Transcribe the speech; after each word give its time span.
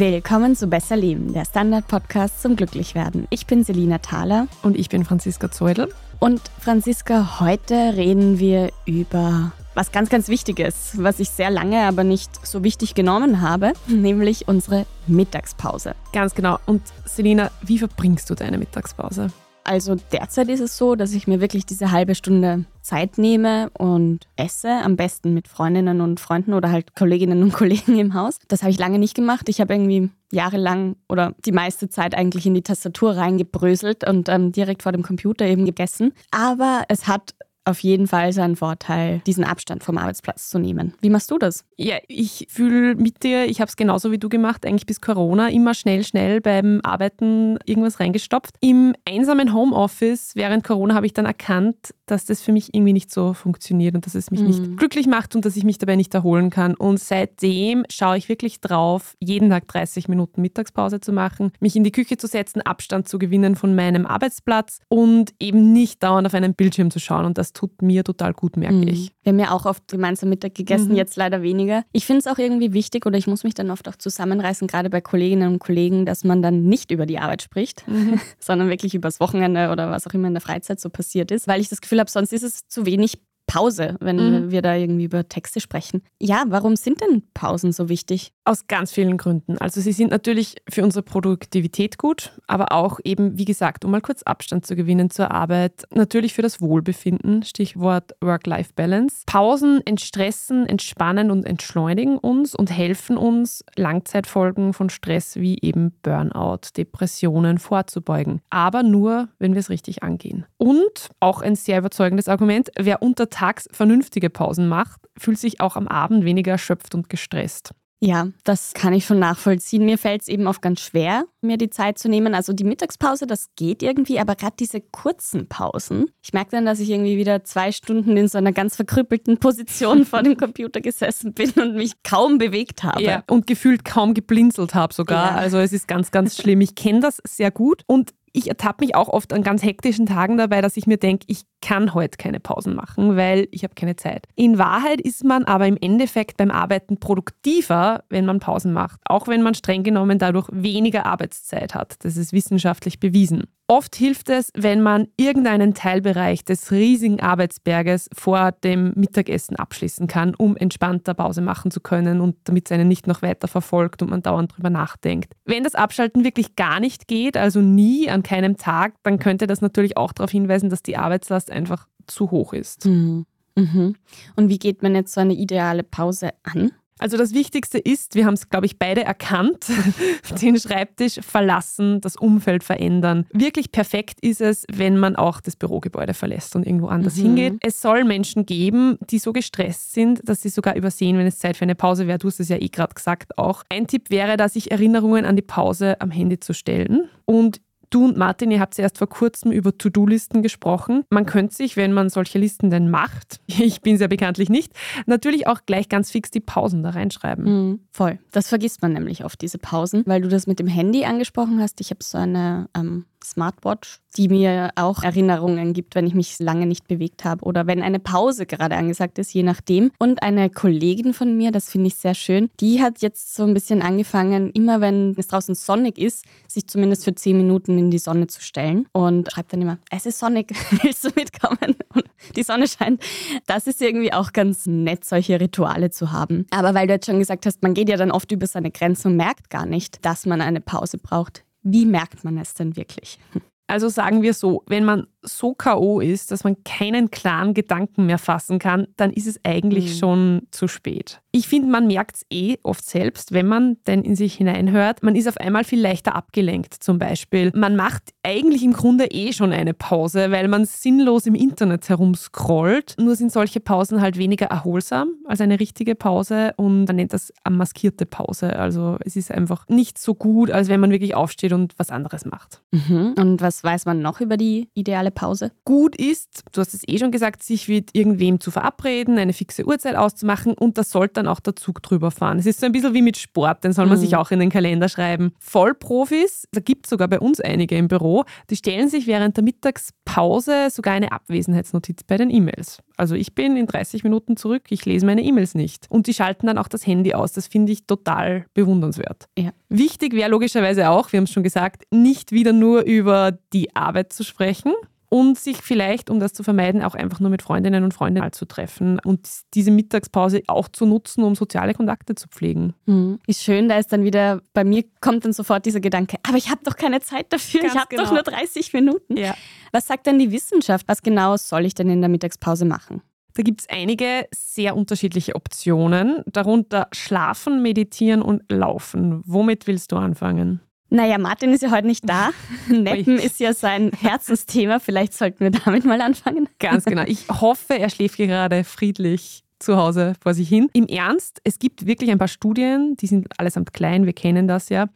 Willkommen 0.00 0.56
zu 0.56 0.66
Besser 0.66 0.96
Leben, 0.96 1.34
der 1.34 1.44
Standard-Podcast 1.44 2.40
zum 2.40 2.56
Glücklichwerden. 2.56 3.26
Ich 3.28 3.46
bin 3.46 3.64
Selina 3.64 3.98
Thaler. 3.98 4.46
Und 4.62 4.78
ich 4.78 4.88
bin 4.88 5.04
Franziska 5.04 5.50
Zeudel. 5.50 5.92
Und 6.18 6.40
Franziska, 6.58 7.38
heute 7.38 7.74
reden 7.74 8.38
wir 8.38 8.70
über 8.86 9.52
was 9.74 9.92
ganz, 9.92 10.08
ganz 10.08 10.28
Wichtiges, 10.28 10.94
was 10.96 11.20
ich 11.20 11.28
sehr 11.28 11.50
lange 11.50 11.82
aber 11.82 12.02
nicht 12.02 12.46
so 12.46 12.64
wichtig 12.64 12.94
genommen 12.94 13.42
habe, 13.42 13.74
nämlich 13.88 14.48
unsere 14.48 14.86
Mittagspause. 15.06 15.94
Ganz 16.14 16.34
genau. 16.34 16.58
Und 16.64 16.80
Selina, 17.04 17.50
wie 17.60 17.78
verbringst 17.78 18.30
du 18.30 18.34
deine 18.34 18.56
Mittagspause? 18.56 19.28
Also 19.64 19.96
derzeit 20.12 20.48
ist 20.48 20.60
es 20.60 20.76
so, 20.76 20.94
dass 20.94 21.12
ich 21.12 21.26
mir 21.26 21.40
wirklich 21.40 21.66
diese 21.66 21.90
halbe 21.90 22.14
Stunde 22.14 22.64
Zeit 22.82 23.18
nehme 23.18 23.70
und 23.78 24.26
esse, 24.36 24.70
am 24.70 24.96
besten 24.96 25.34
mit 25.34 25.48
Freundinnen 25.48 26.00
und 26.00 26.18
Freunden 26.18 26.54
oder 26.54 26.70
halt 26.70 26.94
Kolleginnen 26.94 27.42
und 27.42 27.52
Kollegen 27.54 27.98
im 27.98 28.14
Haus. 28.14 28.38
Das 28.48 28.62
habe 28.62 28.70
ich 28.70 28.78
lange 28.78 28.98
nicht 28.98 29.14
gemacht. 29.14 29.48
Ich 29.48 29.60
habe 29.60 29.74
irgendwie 29.74 30.10
jahrelang 30.32 30.96
oder 31.08 31.34
die 31.44 31.52
meiste 31.52 31.88
Zeit 31.88 32.14
eigentlich 32.14 32.46
in 32.46 32.54
die 32.54 32.62
Tastatur 32.62 33.16
reingebröselt 33.16 34.08
und 34.08 34.28
ähm, 34.28 34.52
direkt 34.52 34.82
vor 34.82 34.92
dem 34.92 35.02
Computer 35.02 35.44
eben 35.44 35.64
gegessen. 35.64 36.12
Aber 36.30 36.84
es 36.88 37.06
hat 37.06 37.34
auf 37.70 37.80
jeden 37.80 38.06
Fall 38.06 38.32
seinen 38.32 38.56
Vorteil, 38.56 39.22
diesen 39.26 39.44
Abstand 39.44 39.84
vom 39.84 39.98
Arbeitsplatz 39.98 40.50
zu 40.50 40.58
nehmen. 40.58 40.94
Wie 41.00 41.10
machst 41.10 41.30
du 41.30 41.38
das? 41.38 41.64
Ja, 41.76 41.96
ich 42.08 42.46
fühle 42.50 42.94
mit 42.94 43.22
dir, 43.22 43.46
ich 43.46 43.60
habe 43.60 43.68
es 43.68 43.76
genauso 43.76 44.10
wie 44.10 44.18
du 44.18 44.28
gemacht, 44.28 44.66
eigentlich 44.66 44.86
bis 44.86 45.00
Corona, 45.00 45.48
immer 45.48 45.74
schnell, 45.74 46.04
schnell 46.04 46.40
beim 46.40 46.80
Arbeiten 46.82 47.58
irgendwas 47.64 48.00
reingestopft. 48.00 48.56
Im 48.60 48.94
einsamen 49.08 49.54
Homeoffice 49.54 50.32
während 50.34 50.64
Corona 50.64 50.94
habe 50.94 51.06
ich 51.06 51.12
dann 51.12 51.26
erkannt, 51.26 51.94
dass 52.06 52.24
das 52.24 52.40
für 52.42 52.52
mich 52.52 52.74
irgendwie 52.74 52.92
nicht 52.92 53.10
so 53.10 53.34
funktioniert 53.34 53.94
und 53.94 54.04
dass 54.06 54.14
es 54.14 54.30
mich 54.30 54.40
mhm. 54.40 54.46
nicht 54.46 54.76
glücklich 54.76 55.06
macht 55.06 55.36
und 55.36 55.44
dass 55.44 55.56
ich 55.56 55.64
mich 55.64 55.78
dabei 55.78 55.96
nicht 55.96 56.14
erholen 56.14 56.50
kann. 56.50 56.74
Und 56.74 56.98
seitdem 56.98 57.84
schaue 57.90 58.18
ich 58.18 58.28
wirklich 58.28 58.60
drauf, 58.60 59.16
jeden 59.20 59.50
Tag 59.50 59.68
30 59.68 60.08
Minuten 60.08 60.42
Mittagspause 60.42 61.00
zu 61.00 61.12
machen, 61.12 61.52
mich 61.60 61.76
in 61.76 61.84
die 61.84 61.92
Küche 61.92 62.16
zu 62.16 62.26
setzen, 62.26 62.62
Abstand 62.62 63.08
zu 63.08 63.18
gewinnen 63.18 63.56
von 63.56 63.74
meinem 63.74 64.06
Arbeitsplatz 64.06 64.80
und 64.88 65.32
eben 65.38 65.72
nicht 65.72 66.02
dauernd 66.02 66.26
auf 66.26 66.34
einen 66.34 66.54
Bildschirm 66.54 66.90
zu 66.90 66.98
schauen. 66.98 67.24
Und 67.24 67.38
das 67.38 67.52
tut 67.60 67.82
mir 67.82 68.04
total 68.04 68.32
gut, 68.32 68.56
merke 68.56 68.76
mhm. 68.76 68.88
ich. 68.88 69.12
Wir 69.22 69.32
haben 69.32 69.38
ja 69.38 69.50
auch 69.50 69.66
oft 69.66 69.86
gemeinsam 69.88 70.30
Mittag 70.30 70.54
gegessen, 70.54 70.92
mhm. 70.92 70.96
jetzt 70.96 71.16
leider 71.16 71.42
weniger. 71.42 71.84
Ich 71.92 72.06
finde 72.06 72.20
es 72.20 72.26
auch 72.26 72.38
irgendwie 72.38 72.72
wichtig 72.72 73.04
oder 73.04 73.18
ich 73.18 73.26
muss 73.26 73.44
mich 73.44 73.52
dann 73.52 73.70
oft 73.70 73.86
auch 73.86 73.96
zusammenreißen, 73.96 74.66
gerade 74.66 74.88
bei 74.88 75.02
Kolleginnen 75.02 75.52
und 75.52 75.58
Kollegen, 75.58 76.06
dass 76.06 76.24
man 76.24 76.40
dann 76.40 76.62
nicht 76.62 76.90
über 76.90 77.04
die 77.04 77.18
Arbeit 77.18 77.42
spricht, 77.42 77.86
mhm. 77.86 78.18
sondern 78.38 78.70
wirklich 78.70 78.94
übers 78.94 79.20
Wochenende 79.20 79.68
oder 79.70 79.90
was 79.90 80.06
auch 80.06 80.14
immer 80.14 80.28
in 80.28 80.34
der 80.34 80.40
Freizeit 80.40 80.80
so 80.80 80.88
passiert 80.88 81.30
ist, 81.30 81.48
weil 81.48 81.60
ich 81.60 81.68
das 81.68 81.82
Gefühl 81.82 82.00
habe, 82.00 82.10
sonst 82.10 82.32
ist 82.32 82.44
es 82.44 82.66
zu 82.66 82.86
wenig 82.86 83.18
Pause, 83.50 83.96
wenn 83.98 84.16
mhm. 84.44 84.50
wir 84.52 84.62
da 84.62 84.76
irgendwie 84.76 85.06
über 85.06 85.28
Texte 85.28 85.58
sprechen. 85.58 86.02
Ja, 86.20 86.44
warum 86.46 86.76
sind 86.76 87.00
denn 87.00 87.24
Pausen 87.34 87.72
so 87.72 87.88
wichtig? 87.88 88.32
Aus 88.44 88.68
ganz 88.68 88.92
vielen 88.92 89.16
Gründen. 89.16 89.58
Also 89.58 89.80
sie 89.80 89.90
sind 89.90 90.12
natürlich 90.12 90.54
für 90.68 90.84
unsere 90.84 91.02
Produktivität 91.02 91.98
gut, 91.98 92.30
aber 92.46 92.70
auch 92.70 93.00
eben, 93.02 93.38
wie 93.38 93.44
gesagt, 93.44 93.84
um 93.84 93.90
mal 93.90 94.00
kurz 94.00 94.22
Abstand 94.22 94.66
zu 94.66 94.76
gewinnen 94.76 95.10
zur 95.10 95.32
Arbeit, 95.32 95.82
natürlich 95.92 96.32
für 96.32 96.42
das 96.42 96.60
Wohlbefinden, 96.60 97.42
Stichwort 97.42 98.12
Work-Life-Balance. 98.20 99.24
Pausen 99.26 99.84
entstressen, 99.84 100.66
entspannen 100.66 101.32
und 101.32 101.44
entschleunigen 101.44 102.18
uns 102.18 102.54
und 102.54 102.70
helfen 102.70 103.16
uns, 103.16 103.64
Langzeitfolgen 103.74 104.74
von 104.74 104.90
Stress 104.90 105.34
wie 105.34 105.58
eben 105.60 105.92
Burnout, 106.02 106.68
Depressionen 106.76 107.58
vorzubeugen. 107.58 108.42
Aber 108.48 108.84
nur, 108.84 109.28
wenn 109.40 109.54
wir 109.54 109.60
es 109.60 109.70
richtig 109.70 110.04
angehen. 110.04 110.46
Und 110.56 111.08
auch 111.18 111.42
ein 111.42 111.56
sehr 111.56 111.78
überzeugendes 111.78 112.28
Argument, 112.28 112.70
wer 112.78 113.02
unter 113.02 113.28
tags 113.40 113.68
vernünftige 113.72 114.28
Pausen 114.28 114.68
macht, 114.68 115.00
fühlt 115.16 115.38
sich 115.38 115.60
auch 115.62 115.76
am 115.76 115.88
Abend 115.88 116.24
weniger 116.26 116.52
erschöpft 116.52 116.94
und 116.94 117.08
gestresst. 117.08 117.70
Ja, 118.02 118.28
das 118.44 118.72
kann 118.72 118.94
ich 118.94 119.04
schon 119.04 119.18
nachvollziehen. 119.18 119.84
Mir 119.84 119.98
fällt 119.98 120.22
es 120.22 120.28
eben 120.28 120.46
oft 120.46 120.62
ganz 120.62 120.80
schwer, 120.80 121.24
mir 121.42 121.58
die 121.58 121.68
Zeit 121.68 121.98
zu 121.98 122.08
nehmen. 122.08 122.34
Also 122.34 122.54
die 122.54 122.64
Mittagspause, 122.64 123.26
das 123.26 123.48
geht 123.56 123.82
irgendwie, 123.82 124.18
aber 124.18 124.36
gerade 124.36 124.56
diese 124.58 124.80
kurzen 124.80 125.48
Pausen. 125.48 126.10
Ich 126.22 126.32
merke 126.32 126.50
dann, 126.52 126.64
dass 126.64 126.80
ich 126.80 126.88
irgendwie 126.88 127.18
wieder 127.18 127.44
zwei 127.44 127.72
Stunden 127.72 128.16
in 128.16 128.26
so 128.26 128.38
einer 128.38 128.52
ganz 128.52 128.76
verkrüppelten 128.76 129.36
Position 129.36 130.04
vor 130.06 130.22
dem 130.22 130.38
Computer 130.38 130.80
gesessen 130.80 131.34
bin 131.34 131.50
und 131.52 131.76
mich 131.76 132.02
kaum 132.02 132.38
bewegt 132.38 132.84
habe. 132.84 133.02
Ja, 133.02 133.22
und 133.28 133.46
gefühlt 133.46 133.84
kaum 133.84 134.14
geblinzelt 134.14 134.74
habe 134.74 134.94
sogar. 134.94 135.32
Ja. 135.32 135.36
Also 135.36 135.58
es 135.58 135.74
ist 135.74 135.86
ganz, 135.86 136.10
ganz 136.10 136.36
schlimm. 136.36 136.62
Ich 136.62 136.74
kenne 136.74 137.00
das 137.00 137.20
sehr 137.26 137.50
gut 137.50 137.82
und 137.86 138.12
ich 138.32 138.48
ertappe 138.48 138.84
mich 138.84 138.94
auch 138.94 139.08
oft 139.08 139.32
an 139.32 139.42
ganz 139.42 139.62
hektischen 139.62 140.06
Tagen 140.06 140.36
dabei, 140.36 140.60
dass 140.60 140.76
ich 140.76 140.86
mir 140.86 140.96
denke, 140.96 141.24
ich 141.28 141.42
kann 141.60 141.94
heute 141.94 142.16
keine 142.16 142.40
Pausen 142.40 142.74
machen, 142.74 143.16
weil 143.16 143.48
ich 143.50 143.64
habe 143.64 143.74
keine 143.74 143.96
Zeit. 143.96 144.26
In 144.34 144.58
Wahrheit 144.58 145.00
ist 145.00 145.24
man 145.24 145.44
aber 145.44 145.66
im 145.66 145.76
Endeffekt 145.80 146.36
beim 146.36 146.50
Arbeiten 146.50 146.98
produktiver, 146.98 148.04
wenn 148.08 148.26
man 148.26 148.40
Pausen 148.40 148.72
macht, 148.72 149.00
auch 149.04 149.28
wenn 149.28 149.42
man 149.42 149.54
streng 149.54 149.82
genommen 149.82 150.18
dadurch 150.18 150.48
weniger 150.52 151.06
Arbeitszeit 151.06 151.74
hat. 151.74 151.96
Das 152.04 152.16
ist 152.16 152.32
wissenschaftlich 152.32 153.00
bewiesen. 153.00 153.44
Oft 153.70 153.94
hilft 153.94 154.30
es, 154.30 154.50
wenn 154.56 154.82
man 154.82 155.06
irgendeinen 155.16 155.74
Teilbereich 155.74 156.44
des 156.44 156.72
riesigen 156.72 157.20
Arbeitsberges 157.20 158.10
vor 158.12 158.50
dem 158.50 158.92
Mittagessen 158.96 159.54
abschließen 159.54 160.08
kann, 160.08 160.34
um 160.34 160.56
entspannter 160.56 161.14
Pause 161.14 161.40
machen 161.40 161.70
zu 161.70 161.80
können 161.80 162.20
und 162.20 162.34
damit 162.42 162.66
es 162.66 162.72
einen 162.72 162.88
nicht 162.88 163.06
noch 163.06 163.22
weiter 163.22 163.46
verfolgt 163.46 164.02
und 164.02 164.10
man 164.10 164.22
dauernd 164.22 164.56
drüber 164.56 164.70
nachdenkt. 164.70 165.34
Wenn 165.44 165.62
das 165.62 165.76
Abschalten 165.76 166.24
wirklich 166.24 166.56
gar 166.56 166.80
nicht 166.80 167.06
geht, 167.06 167.36
also 167.36 167.60
nie 167.60 168.10
an 168.10 168.24
keinem 168.24 168.56
Tag, 168.56 168.94
dann 169.04 169.20
könnte 169.20 169.46
das 169.46 169.60
natürlich 169.60 169.96
auch 169.96 170.12
darauf 170.12 170.32
hinweisen, 170.32 170.68
dass 170.68 170.82
die 170.82 170.96
Arbeitslast 170.96 171.49
einfach 171.50 171.88
zu 172.06 172.30
hoch 172.30 172.52
ist. 172.52 172.86
Mhm. 172.86 173.26
Mhm. 173.56 173.96
Und 174.36 174.48
wie 174.48 174.58
geht 174.58 174.82
man 174.82 174.94
jetzt 174.94 175.12
so 175.12 175.20
eine 175.20 175.34
ideale 175.34 175.82
Pause 175.82 176.30
an? 176.42 176.72
Also 177.00 177.16
das 177.16 177.32
Wichtigste 177.32 177.78
ist, 177.78 178.14
wir 178.14 178.26
haben 178.26 178.34
es, 178.34 178.50
glaube 178.50 178.66
ich, 178.66 178.78
beide 178.78 179.02
erkannt, 179.02 179.66
den 180.42 180.60
Schreibtisch 180.60 181.14
verlassen, 181.22 182.00
das 182.02 182.14
Umfeld 182.14 182.62
verändern. 182.62 183.26
Wirklich 183.32 183.72
perfekt 183.72 184.18
ist 184.20 184.42
es, 184.42 184.66
wenn 184.70 184.98
man 184.98 185.16
auch 185.16 185.40
das 185.40 185.56
Bürogebäude 185.56 186.12
verlässt 186.12 186.54
und 186.56 186.66
irgendwo 186.66 186.88
anders 186.88 187.16
mhm. 187.16 187.22
hingeht. 187.22 187.54
Es 187.62 187.80
soll 187.80 188.04
Menschen 188.04 188.44
geben, 188.44 188.98
die 189.08 189.18
so 189.18 189.32
gestresst 189.32 189.92
sind, 189.92 190.20
dass 190.28 190.42
sie 190.42 190.50
sogar 190.50 190.76
übersehen, 190.76 191.16
wenn 191.16 191.26
es 191.26 191.38
Zeit 191.38 191.56
für 191.56 191.62
eine 191.62 191.74
Pause 191.74 192.06
wäre. 192.06 192.18
Du 192.18 192.28
hast 192.28 192.38
es 192.38 192.50
ja 192.50 192.58
eh 192.58 192.68
gerade 192.68 192.94
gesagt 192.94 193.38
auch. 193.38 193.64
Ein 193.70 193.86
Tipp 193.86 194.10
wäre 194.10 194.36
da, 194.36 194.50
sich 194.50 194.70
Erinnerungen 194.70 195.24
an 195.24 195.36
die 195.36 195.42
Pause 195.42 195.98
am 196.02 196.10
Handy 196.10 196.38
zu 196.38 196.52
stellen 196.52 197.08
und 197.24 197.62
Du 197.90 198.04
und 198.04 198.16
Martin, 198.16 198.52
ihr 198.52 198.60
habt 198.60 198.78
erst 198.78 198.98
vor 198.98 199.08
kurzem 199.08 199.50
über 199.50 199.76
To-Do-Listen 199.76 200.42
gesprochen. 200.42 201.04
Man 201.10 201.26
könnte 201.26 201.54
sich, 201.54 201.76
wenn 201.76 201.92
man 201.92 202.08
solche 202.08 202.38
Listen 202.38 202.70
denn 202.70 202.88
macht, 202.88 203.40
ich 203.46 203.82
bin 203.82 203.96
es 203.96 204.00
ja 204.00 204.06
bekanntlich 204.06 204.48
nicht, 204.48 204.72
natürlich 205.06 205.48
auch 205.48 205.62
gleich 205.66 205.88
ganz 205.88 206.10
fix 206.10 206.30
die 206.30 206.40
Pausen 206.40 206.84
da 206.84 206.90
reinschreiben. 206.90 207.44
Mhm, 207.44 207.80
voll. 207.90 208.18
Das 208.30 208.48
vergisst 208.48 208.80
man 208.82 208.92
nämlich 208.92 209.24
oft, 209.24 209.40
diese 209.40 209.58
Pausen, 209.58 210.04
weil 210.06 210.22
du 210.22 210.28
das 210.28 210.46
mit 210.46 210.60
dem 210.60 210.68
Handy 210.68 211.04
angesprochen 211.04 211.60
hast. 211.60 211.80
Ich 211.80 211.90
habe 211.90 212.02
so 212.02 212.16
eine 212.16 212.68
ähm, 212.76 213.06
Smartwatch, 213.24 214.00
die 214.16 214.28
mir 214.28 214.70
auch 214.74 215.02
Erinnerungen 215.02 215.72
gibt, 215.72 215.94
wenn 215.94 216.06
ich 216.06 216.14
mich 216.14 216.38
lange 216.38 216.66
nicht 216.66 216.88
bewegt 216.88 217.24
habe 217.24 217.44
oder 217.44 217.66
wenn 217.66 217.82
eine 217.82 218.00
Pause 218.00 218.46
gerade 218.46 218.76
angesagt 218.76 219.18
ist, 219.18 219.32
je 219.32 219.42
nachdem. 219.42 219.90
Und 219.98 220.22
eine 220.22 220.50
Kollegin 220.50 221.14
von 221.14 221.36
mir, 221.36 221.52
das 221.52 221.70
finde 221.70 221.88
ich 221.88 221.96
sehr 221.96 222.14
schön, 222.14 222.50
die 222.60 222.82
hat 222.82 223.02
jetzt 223.02 223.34
so 223.34 223.44
ein 223.44 223.54
bisschen 223.54 223.82
angefangen, 223.82 224.50
immer 224.50 224.80
wenn 224.80 225.14
es 225.16 225.28
draußen 225.28 225.54
sonnig 225.54 225.98
ist, 225.98 226.24
sich 226.48 226.66
zumindest 226.66 227.04
für 227.04 227.14
zehn 227.14 227.36
Minuten 227.36 227.78
in 227.78 227.90
die 227.90 227.98
Sonne 227.98 228.26
zu 228.26 228.40
stellen 228.40 228.86
und 228.92 229.30
schreibt 229.30 229.52
dann 229.52 229.62
immer, 229.62 229.78
es 229.90 230.06
ist 230.06 230.18
sonnig, 230.18 230.52
willst 230.82 231.04
du 231.04 231.10
mitkommen? 231.14 231.76
Und 231.94 232.04
die 232.36 232.42
Sonne 232.42 232.66
scheint. 232.66 233.02
Das 233.46 233.66
ist 233.66 233.80
irgendwie 233.80 234.12
auch 234.12 234.32
ganz 234.32 234.66
nett, 234.66 235.04
solche 235.04 235.40
Rituale 235.40 235.90
zu 235.90 236.12
haben. 236.12 236.46
Aber 236.50 236.74
weil 236.74 236.86
du 236.86 236.94
jetzt 236.94 237.06
schon 237.06 237.18
gesagt 237.18 237.46
hast, 237.46 237.62
man 237.62 237.74
geht 237.74 237.88
ja 237.88 237.96
dann 237.96 238.10
oft 238.10 238.30
über 238.32 238.46
seine 238.46 238.70
Grenzen 238.70 239.08
und 239.12 239.16
merkt 239.16 239.50
gar 239.50 239.66
nicht, 239.66 240.04
dass 240.04 240.26
man 240.26 240.40
eine 240.40 240.60
Pause 240.60 240.98
braucht. 240.98 241.44
Wie 241.62 241.86
merkt 241.86 242.24
man 242.24 242.38
es 242.38 242.54
denn 242.54 242.76
wirklich? 242.76 243.18
Also 243.66 243.88
sagen 243.88 244.22
wir 244.22 244.34
so, 244.34 244.64
wenn 244.66 244.84
man 244.84 245.06
so 245.22 245.54
KO 245.54 246.00
ist, 246.00 246.32
dass 246.32 246.42
man 246.42 246.56
keinen 246.64 247.12
klaren 247.12 247.54
Gedanken 247.54 248.06
mehr 248.06 248.18
fassen 248.18 248.58
kann, 248.58 248.88
dann 248.96 249.12
ist 249.12 249.28
es 249.28 249.38
eigentlich 249.44 249.94
mhm. 249.94 249.98
schon 249.98 250.42
zu 250.50 250.66
spät. 250.66 251.20
Ich 251.32 251.46
finde, 251.46 251.70
man 251.70 251.86
merkt 251.86 252.16
es 252.16 252.26
eh 252.30 252.56
oft 252.64 252.84
selbst, 252.84 253.32
wenn 253.32 253.46
man 253.46 253.76
denn 253.86 254.02
in 254.02 254.16
sich 254.16 254.34
hineinhört. 254.34 255.02
Man 255.02 255.14
ist 255.14 255.28
auf 255.28 255.36
einmal 255.36 255.62
viel 255.62 255.80
leichter 255.80 256.16
abgelenkt 256.16 256.74
zum 256.74 256.98
Beispiel. 256.98 257.52
Man 257.54 257.76
macht 257.76 258.02
eigentlich 258.24 258.64
im 258.64 258.72
Grunde 258.72 259.06
eh 259.06 259.32
schon 259.32 259.52
eine 259.52 259.72
Pause, 259.72 260.32
weil 260.32 260.48
man 260.48 260.64
sinnlos 260.64 261.26
im 261.26 261.36
Internet 261.36 261.88
herumscrollt. 261.88 262.96
Nur 262.98 263.14
sind 263.14 263.30
solche 263.30 263.60
Pausen 263.60 264.00
halt 264.00 264.18
weniger 264.18 264.46
erholsam 264.46 265.10
als 265.24 265.40
eine 265.40 265.60
richtige 265.60 265.94
Pause 265.94 266.52
und 266.56 266.86
man 266.86 266.96
nennt 266.96 267.12
das 267.12 267.32
eine 267.44 267.56
maskierte 267.56 268.06
Pause. 268.06 268.56
Also 268.56 268.96
es 269.04 269.14
ist 269.14 269.30
einfach 269.30 269.68
nicht 269.68 269.98
so 269.98 270.14
gut, 270.14 270.50
als 270.50 270.68
wenn 270.68 270.80
man 270.80 270.90
wirklich 270.90 271.14
aufsteht 271.14 271.52
und 271.52 271.74
was 271.78 271.90
anderes 271.90 272.24
macht. 272.24 272.60
Mhm. 272.72 273.14
Und 273.16 273.40
was 273.40 273.62
weiß 273.62 273.86
man 273.86 274.02
noch 274.02 274.20
über 274.20 274.36
die 274.36 274.68
ideale 274.74 275.12
Pause? 275.12 275.52
Gut 275.64 275.94
ist, 275.94 276.42
du 276.52 276.60
hast 276.60 276.74
es 276.74 276.82
eh 276.88 276.98
schon 276.98 277.12
gesagt, 277.12 277.44
sich 277.44 277.68
mit 277.68 277.90
irgendwem 277.92 278.40
zu 278.40 278.50
verabreden, 278.50 279.16
eine 279.16 279.32
fixe 279.32 279.64
Uhrzeit 279.64 279.94
auszumachen 279.94 280.54
und 280.54 280.76
das 280.76 280.90
sollte 280.90 281.19
dann 281.20 281.28
auch 281.28 281.40
der 281.40 281.56
Zug 281.56 281.82
drüber 281.82 282.10
fahren. 282.10 282.38
Es 282.38 282.46
ist 282.46 282.60
so 282.60 282.66
ein 282.66 282.72
bisschen 282.72 282.94
wie 282.94 283.02
mit 283.02 283.16
Sport, 283.16 283.64
den 283.64 283.72
soll 283.72 283.86
man 283.86 283.98
mhm. 283.98 284.02
sich 284.02 284.16
auch 284.16 284.30
in 284.30 284.40
den 284.40 284.50
Kalender 284.50 284.88
schreiben. 284.88 285.32
Vollprofis, 285.38 286.48
da 286.52 286.60
gibt 286.60 286.86
es 286.86 286.90
sogar 286.90 287.08
bei 287.08 287.20
uns 287.20 287.40
einige 287.40 287.76
im 287.76 287.88
Büro, 287.88 288.24
die 288.50 288.56
stellen 288.56 288.88
sich 288.88 289.06
während 289.06 289.36
der 289.36 289.44
Mittagspause 289.44 290.68
sogar 290.70 290.94
eine 290.94 291.12
Abwesenheitsnotiz 291.12 292.02
bei 292.04 292.16
den 292.16 292.30
E-Mails. 292.30 292.78
Also 292.96 293.14
ich 293.14 293.34
bin 293.34 293.56
in 293.56 293.66
30 293.66 294.04
Minuten 294.04 294.36
zurück, 294.36 294.64
ich 294.70 294.84
lese 294.84 295.06
meine 295.06 295.22
E-Mails 295.22 295.54
nicht. 295.54 295.86
Und 295.88 296.06
die 296.06 296.14
schalten 296.14 296.46
dann 296.46 296.58
auch 296.58 296.68
das 296.68 296.86
Handy 296.86 297.14
aus. 297.14 297.32
Das 297.32 297.46
finde 297.46 297.72
ich 297.72 297.86
total 297.86 298.44
bewundernswert. 298.54 299.26
Ja. 299.38 299.50
Wichtig 299.68 300.14
wäre 300.14 300.30
logischerweise 300.30 300.90
auch, 300.90 301.12
wir 301.12 301.18
haben 301.18 301.24
es 301.24 301.32
schon 301.32 301.42
gesagt, 301.42 301.84
nicht 301.90 302.32
wieder 302.32 302.52
nur 302.52 302.82
über 302.82 303.32
die 303.52 303.74
Arbeit 303.74 304.12
zu 304.12 304.24
sprechen, 304.24 304.72
und 305.10 305.38
sich 305.38 305.58
vielleicht, 305.58 306.08
um 306.08 306.20
das 306.20 306.32
zu 306.32 306.42
vermeiden, 306.42 306.82
auch 306.82 306.94
einfach 306.94 307.20
nur 307.20 307.30
mit 307.30 307.42
Freundinnen 307.42 307.84
und 307.84 307.92
Freunden 307.92 308.32
zu 308.32 308.46
treffen 308.46 308.98
und 309.00 309.28
diese 309.54 309.70
Mittagspause 309.70 310.42
auch 310.46 310.68
zu 310.68 310.86
nutzen, 310.86 311.24
um 311.24 311.34
soziale 311.34 311.74
Kontakte 311.74 312.14
zu 312.14 312.28
pflegen. 312.28 312.74
Mhm. 312.86 313.18
Ist 313.26 313.42
schön, 313.42 313.68
da 313.68 313.76
ist 313.76 313.92
dann 313.92 314.04
wieder, 314.04 314.40
bei 314.54 314.64
mir 314.64 314.84
kommt 315.00 315.24
dann 315.24 315.32
sofort 315.32 315.66
dieser 315.66 315.80
Gedanke, 315.80 316.16
aber 316.26 316.38
ich 316.38 316.48
habe 316.48 316.60
doch 316.64 316.76
keine 316.76 317.00
Zeit 317.00 317.32
dafür, 317.32 317.60
Ganz 317.60 317.74
ich 317.74 317.78
habe 317.78 317.88
genau. 317.90 318.04
doch 318.04 318.12
nur 318.12 318.22
30 318.22 318.72
Minuten. 318.72 319.16
Ja. 319.16 319.34
Was 319.72 319.88
sagt 319.88 320.06
denn 320.06 320.18
die 320.18 320.30
Wissenschaft? 320.30 320.86
Was 320.88 321.02
genau 321.02 321.36
soll 321.36 321.66
ich 321.66 321.74
denn 321.74 321.90
in 321.90 322.00
der 322.00 322.08
Mittagspause 322.08 322.64
machen? 322.64 323.02
Da 323.34 323.42
gibt 323.42 323.62
es 323.62 323.68
einige 323.68 324.28
sehr 324.34 324.76
unterschiedliche 324.76 325.34
Optionen, 325.34 326.22
darunter 326.26 326.88
Schlafen, 326.92 327.62
Meditieren 327.62 328.22
und 328.22 328.50
Laufen. 328.50 329.22
Womit 329.24 329.66
willst 329.66 329.92
du 329.92 329.96
anfangen? 329.96 330.60
Naja, 330.90 331.18
Martin 331.18 331.52
ist 331.52 331.62
ja 331.62 331.70
heute 331.70 331.86
nicht 331.86 332.08
da. 332.08 332.30
Neppen 332.68 333.16
ist 333.18 333.38
ja 333.38 333.54
sein 333.54 333.92
Herzensthema. 333.92 334.80
Vielleicht 334.80 335.14
sollten 335.14 335.40
wir 335.40 335.50
damit 335.50 335.84
mal 335.84 336.00
anfangen. 336.00 336.48
Ganz 336.58 336.84
genau. 336.84 337.04
Ich 337.06 337.28
hoffe, 337.28 337.78
er 337.78 337.88
schläft 337.90 338.16
gerade 338.16 338.64
friedlich 338.64 339.44
zu 339.60 339.76
Hause 339.76 340.14
vor 340.20 340.34
sich 340.34 340.48
hin. 340.48 340.68
Im 340.72 340.86
Ernst, 340.86 341.40
es 341.44 341.58
gibt 341.58 341.86
wirklich 341.86 342.10
ein 342.10 342.18
paar 342.18 342.28
Studien, 342.28 342.96
die 342.96 343.06
sind 343.06 343.28
allesamt 343.38 343.72
klein, 343.72 344.06
wir 344.06 344.12
kennen 344.12 344.48
das 344.48 344.68
ja. 344.68 344.88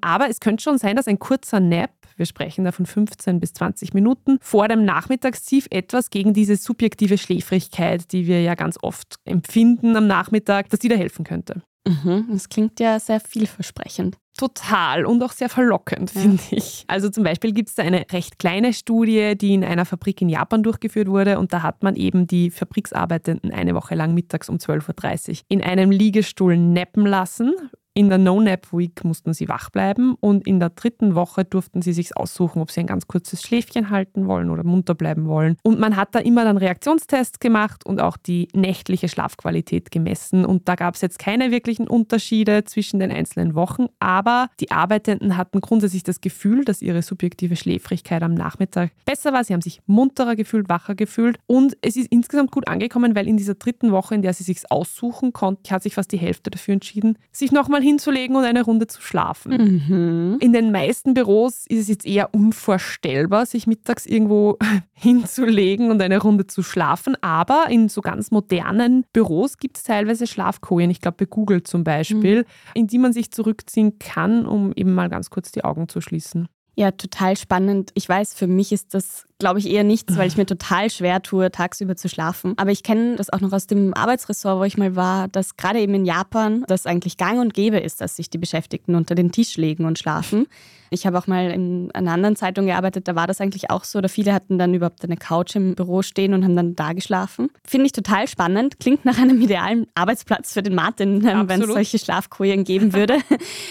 Aber 0.00 0.30
es 0.30 0.40
könnte 0.40 0.62
schon 0.62 0.78
sein, 0.78 0.96
dass 0.96 1.06
ein 1.06 1.18
kurzer 1.18 1.60
Nap, 1.60 1.90
wir 2.16 2.26
sprechen 2.26 2.64
da 2.64 2.72
von 2.72 2.86
15 2.86 3.40
bis 3.40 3.52
20 3.52 3.94
Minuten, 3.94 4.38
vor 4.40 4.68
dem 4.68 4.84
Nachmittagstief 4.84 5.66
etwas 5.70 6.10
gegen 6.10 6.32
diese 6.32 6.56
subjektive 6.56 7.18
Schläfrigkeit, 7.18 8.12
die 8.12 8.26
wir 8.26 8.42
ja 8.42 8.54
ganz 8.54 8.78
oft 8.80 9.16
empfinden 9.24 9.96
am 9.96 10.06
Nachmittag, 10.06 10.70
dass 10.70 10.80
die 10.80 10.88
da 10.88 10.96
helfen 10.96 11.24
könnte. 11.24 11.62
Mhm, 11.86 12.28
das 12.30 12.48
klingt 12.48 12.78
ja 12.80 13.00
sehr 13.00 13.20
vielversprechend. 13.20 14.16
Total 14.36 15.04
und 15.04 15.22
auch 15.22 15.32
sehr 15.32 15.48
verlockend, 15.48 16.14
ja. 16.14 16.20
finde 16.22 16.42
ich. 16.50 16.84
Also 16.88 17.10
zum 17.10 17.22
Beispiel 17.24 17.52
gibt 17.52 17.68
es 17.68 17.74
da 17.74 17.82
eine 17.82 18.06
recht 18.12 18.38
kleine 18.38 18.72
Studie, 18.72 19.36
die 19.36 19.54
in 19.54 19.64
einer 19.64 19.84
Fabrik 19.84 20.22
in 20.22 20.28
Japan 20.28 20.62
durchgeführt 20.62 21.08
wurde 21.08 21.38
und 21.38 21.52
da 21.52 21.62
hat 21.62 21.82
man 21.82 21.96
eben 21.96 22.26
die 22.26 22.50
Fabriksarbeitenden 22.50 23.52
eine 23.52 23.74
Woche 23.74 23.94
lang 23.94 24.14
mittags 24.14 24.48
um 24.48 24.56
12.30 24.56 25.30
Uhr 25.30 25.36
in 25.48 25.62
einem 25.62 25.90
Liegestuhl 25.90 26.56
neppen 26.56 27.06
lassen, 27.06 27.54
in 27.94 28.08
der 28.08 28.18
No-Nap-Week 28.18 29.04
mussten 29.04 29.34
sie 29.34 29.48
wach 29.48 29.70
bleiben 29.70 30.14
und 30.20 30.46
in 30.46 30.60
der 30.60 30.70
dritten 30.70 31.14
Woche 31.14 31.44
durften 31.44 31.82
sie 31.82 31.92
sich 31.92 32.16
aussuchen, 32.16 32.62
ob 32.62 32.70
sie 32.70 32.80
ein 32.80 32.86
ganz 32.86 33.06
kurzes 33.06 33.42
Schläfchen 33.42 33.90
halten 33.90 34.26
wollen 34.26 34.48
oder 34.48 34.64
munter 34.64 34.94
bleiben 34.94 35.26
wollen. 35.26 35.56
Und 35.62 35.78
man 35.78 35.96
hat 35.96 36.14
da 36.14 36.18
immer 36.18 36.44
dann 36.44 36.56
Reaktionstests 36.56 37.38
gemacht 37.38 37.84
und 37.84 38.00
auch 38.00 38.16
die 38.16 38.48
nächtliche 38.54 39.08
Schlafqualität 39.08 39.90
gemessen. 39.90 40.46
Und 40.46 40.68
da 40.68 40.74
gab 40.74 40.94
es 40.94 41.02
jetzt 41.02 41.18
keine 41.18 41.50
wirklichen 41.50 41.86
Unterschiede 41.86 42.64
zwischen 42.64 42.98
den 42.98 43.12
einzelnen 43.12 43.54
Wochen, 43.54 43.86
aber 43.98 44.48
die 44.58 44.70
Arbeitenden 44.70 45.36
hatten 45.36 45.60
grundsätzlich 45.60 46.02
das 46.02 46.22
Gefühl, 46.22 46.64
dass 46.64 46.80
ihre 46.80 47.02
subjektive 47.02 47.56
Schläfrigkeit 47.56 48.22
am 48.22 48.32
Nachmittag 48.32 48.92
besser 49.04 49.34
war. 49.34 49.44
Sie 49.44 49.52
haben 49.52 49.60
sich 49.60 49.82
munterer 49.86 50.34
gefühlt, 50.34 50.70
wacher 50.70 50.94
gefühlt 50.94 51.38
und 51.46 51.76
es 51.82 51.96
ist 51.96 52.08
insgesamt 52.10 52.52
gut 52.52 52.68
angekommen, 52.68 53.14
weil 53.14 53.28
in 53.28 53.36
dieser 53.36 53.54
dritten 53.54 53.92
Woche, 53.92 54.14
in 54.14 54.22
der 54.22 54.32
sie 54.32 54.44
sich 54.44 54.62
aussuchen 54.70 55.32
konnten, 55.32 55.70
hat 55.70 55.82
sich 55.82 55.94
fast 55.94 56.12
die 56.12 56.18
Hälfte 56.18 56.50
dafür 56.50 56.74
entschieden, 56.74 57.18
sich 57.32 57.52
nochmal 57.52 57.81
mal 57.82 57.86
hinzulegen 57.86 58.36
und 58.36 58.44
eine 58.44 58.62
Runde 58.62 58.86
zu 58.86 59.02
schlafen. 59.02 59.52
Mhm. 59.88 60.38
In 60.40 60.52
den 60.52 60.72
meisten 60.72 61.14
Büros 61.14 61.66
ist 61.68 61.80
es 61.80 61.88
jetzt 61.88 62.06
eher 62.06 62.32
unvorstellbar, 62.34 63.46
sich 63.46 63.66
mittags 63.66 64.06
irgendwo 64.06 64.58
hinzulegen 64.92 65.90
und 65.90 66.00
eine 66.00 66.20
Runde 66.20 66.46
zu 66.46 66.62
schlafen. 66.62 67.16
Aber 67.20 67.66
in 67.68 67.88
so 67.88 68.00
ganz 68.00 68.30
modernen 68.30 69.04
Büros 69.12 69.58
gibt 69.58 69.78
es 69.78 69.84
teilweise 69.84 70.26
Schlafkojen, 70.26 70.90
ich 70.90 71.00
glaube 71.00 71.18
bei 71.18 71.26
Google 71.26 71.62
zum 71.62 71.84
Beispiel, 71.84 72.40
mhm. 72.40 72.44
in 72.74 72.86
die 72.86 72.98
man 72.98 73.12
sich 73.12 73.30
zurückziehen 73.32 73.98
kann, 73.98 74.46
um 74.46 74.72
eben 74.74 74.94
mal 74.94 75.08
ganz 75.08 75.30
kurz 75.30 75.52
die 75.52 75.64
Augen 75.64 75.88
zu 75.88 76.00
schließen. 76.00 76.48
Ja, 76.74 76.90
total 76.90 77.36
spannend. 77.36 77.90
Ich 77.94 78.08
weiß, 78.08 78.32
für 78.32 78.46
mich 78.46 78.72
ist 78.72 78.94
das 78.94 79.26
glaube 79.42 79.58
ich, 79.58 79.68
eher 79.68 79.82
nichts, 79.82 80.16
weil 80.16 80.28
ich 80.28 80.36
mir 80.36 80.46
total 80.46 80.88
schwer 80.88 81.20
tue, 81.20 81.50
tagsüber 81.50 81.96
zu 81.96 82.08
schlafen. 82.08 82.54
Aber 82.58 82.70
ich 82.70 82.84
kenne 82.84 83.16
das 83.16 83.28
auch 83.28 83.40
noch 83.40 83.52
aus 83.52 83.66
dem 83.66 83.92
Arbeitsressort, 83.92 84.60
wo 84.60 84.62
ich 84.62 84.78
mal 84.78 84.94
war, 84.94 85.26
dass 85.26 85.56
gerade 85.56 85.80
eben 85.80 85.94
in 85.94 86.04
Japan 86.04 86.64
das 86.68 86.86
eigentlich 86.86 87.16
gang 87.16 87.40
und 87.40 87.52
gäbe 87.52 87.78
ist, 87.78 88.00
dass 88.00 88.14
sich 88.14 88.30
die 88.30 88.38
Beschäftigten 88.38 88.94
unter 88.94 89.16
den 89.16 89.32
Tisch 89.32 89.56
legen 89.56 89.84
und 89.84 89.98
schlafen. 89.98 90.46
Ich 90.92 91.06
habe 91.06 91.18
auch 91.18 91.26
mal 91.26 91.50
in 91.50 91.90
einer 91.92 92.12
anderen 92.12 92.36
Zeitung 92.36 92.66
gearbeitet, 92.66 93.08
da 93.08 93.16
war 93.16 93.26
das 93.26 93.40
eigentlich 93.40 93.70
auch 93.70 93.84
so. 93.84 93.98
Oder 93.98 94.10
viele 94.10 94.34
hatten 94.34 94.58
dann 94.58 94.74
überhaupt 94.74 95.02
eine 95.02 95.16
Couch 95.16 95.56
im 95.56 95.74
Büro 95.74 96.02
stehen 96.02 96.34
und 96.34 96.44
haben 96.44 96.54
dann 96.54 96.76
da 96.76 96.92
geschlafen. 96.92 97.48
Finde 97.64 97.86
ich 97.86 97.92
total 97.92 98.28
spannend. 98.28 98.78
Klingt 98.78 99.06
nach 99.06 99.18
einem 99.18 99.40
idealen 99.40 99.86
Arbeitsplatz 99.94 100.52
für 100.52 100.62
den 100.62 100.74
Martin, 100.74 101.26
ähm, 101.26 101.44
wenn 101.48 101.62
es 101.62 101.68
solche 101.68 101.98
Schlafkojen 101.98 102.64
geben 102.64 102.92
würde. 102.92 103.18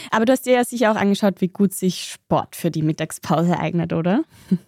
Aber 0.09 0.25
du 0.25 0.33
hast 0.33 0.47
dir 0.47 0.53
ja 0.53 0.65
sicher 0.65 0.91
auch 0.91 0.95
angeschaut, 0.95 1.41
wie 1.41 1.49
gut 1.49 1.75
sich 1.75 2.11
Sport 2.11 2.55
für 2.55 2.71
die 2.71 2.81
Mittagspause 2.81 3.59
eignet, 3.59 3.93
oder? 3.93 4.23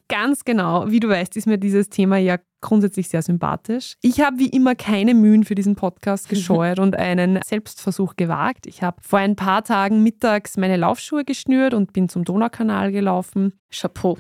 Ganz 0.07 0.45
genau 0.45 0.91
wie 0.94 1.00
du 1.00 1.10
weißt, 1.10 1.36
ist 1.36 1.48
mir 1.48 1.57
dieses 1.57 1.90
Thema 1.90 2.18
ja 2.18 2.38
grundsätzlich 2.63 3.10
sehr 3.10 3.21
sympathisch. 3.21 3.98
Ich 4.01 4.21
habe 4.21 4.39
wie 4.39 4.50
immer 4.50 4.74
keine 4.74 5.13
Mühen 5.13 5.44
für 5.44 5.54
diesen 5.54 5.75
Podcast 5.75 6.30
gescheut 6.30 6.80
und 6.80 6.95
einen 6.95 7.39
Selbstversuch 7.45 8.15
gewagt. 8.15 8.65
Ich 8.65 8.81
habe 8.81 8.98
vor 9.01 9.19
ein 9.19 9.36
paar 9.36 9.63
Tagen 9.63 10.01
mittags 10.01 10.57
meine 10.57 10.77
Laufschuhe 10.77 11.25
geschnürt 11.25 11.75
und 11.75 11.94
bin 11.94 12.10
zum 12.10 12.24
Donaukanal 12.24 12.92
gelaufen. 12.92 13.54
Chapeau. 13.71 14.18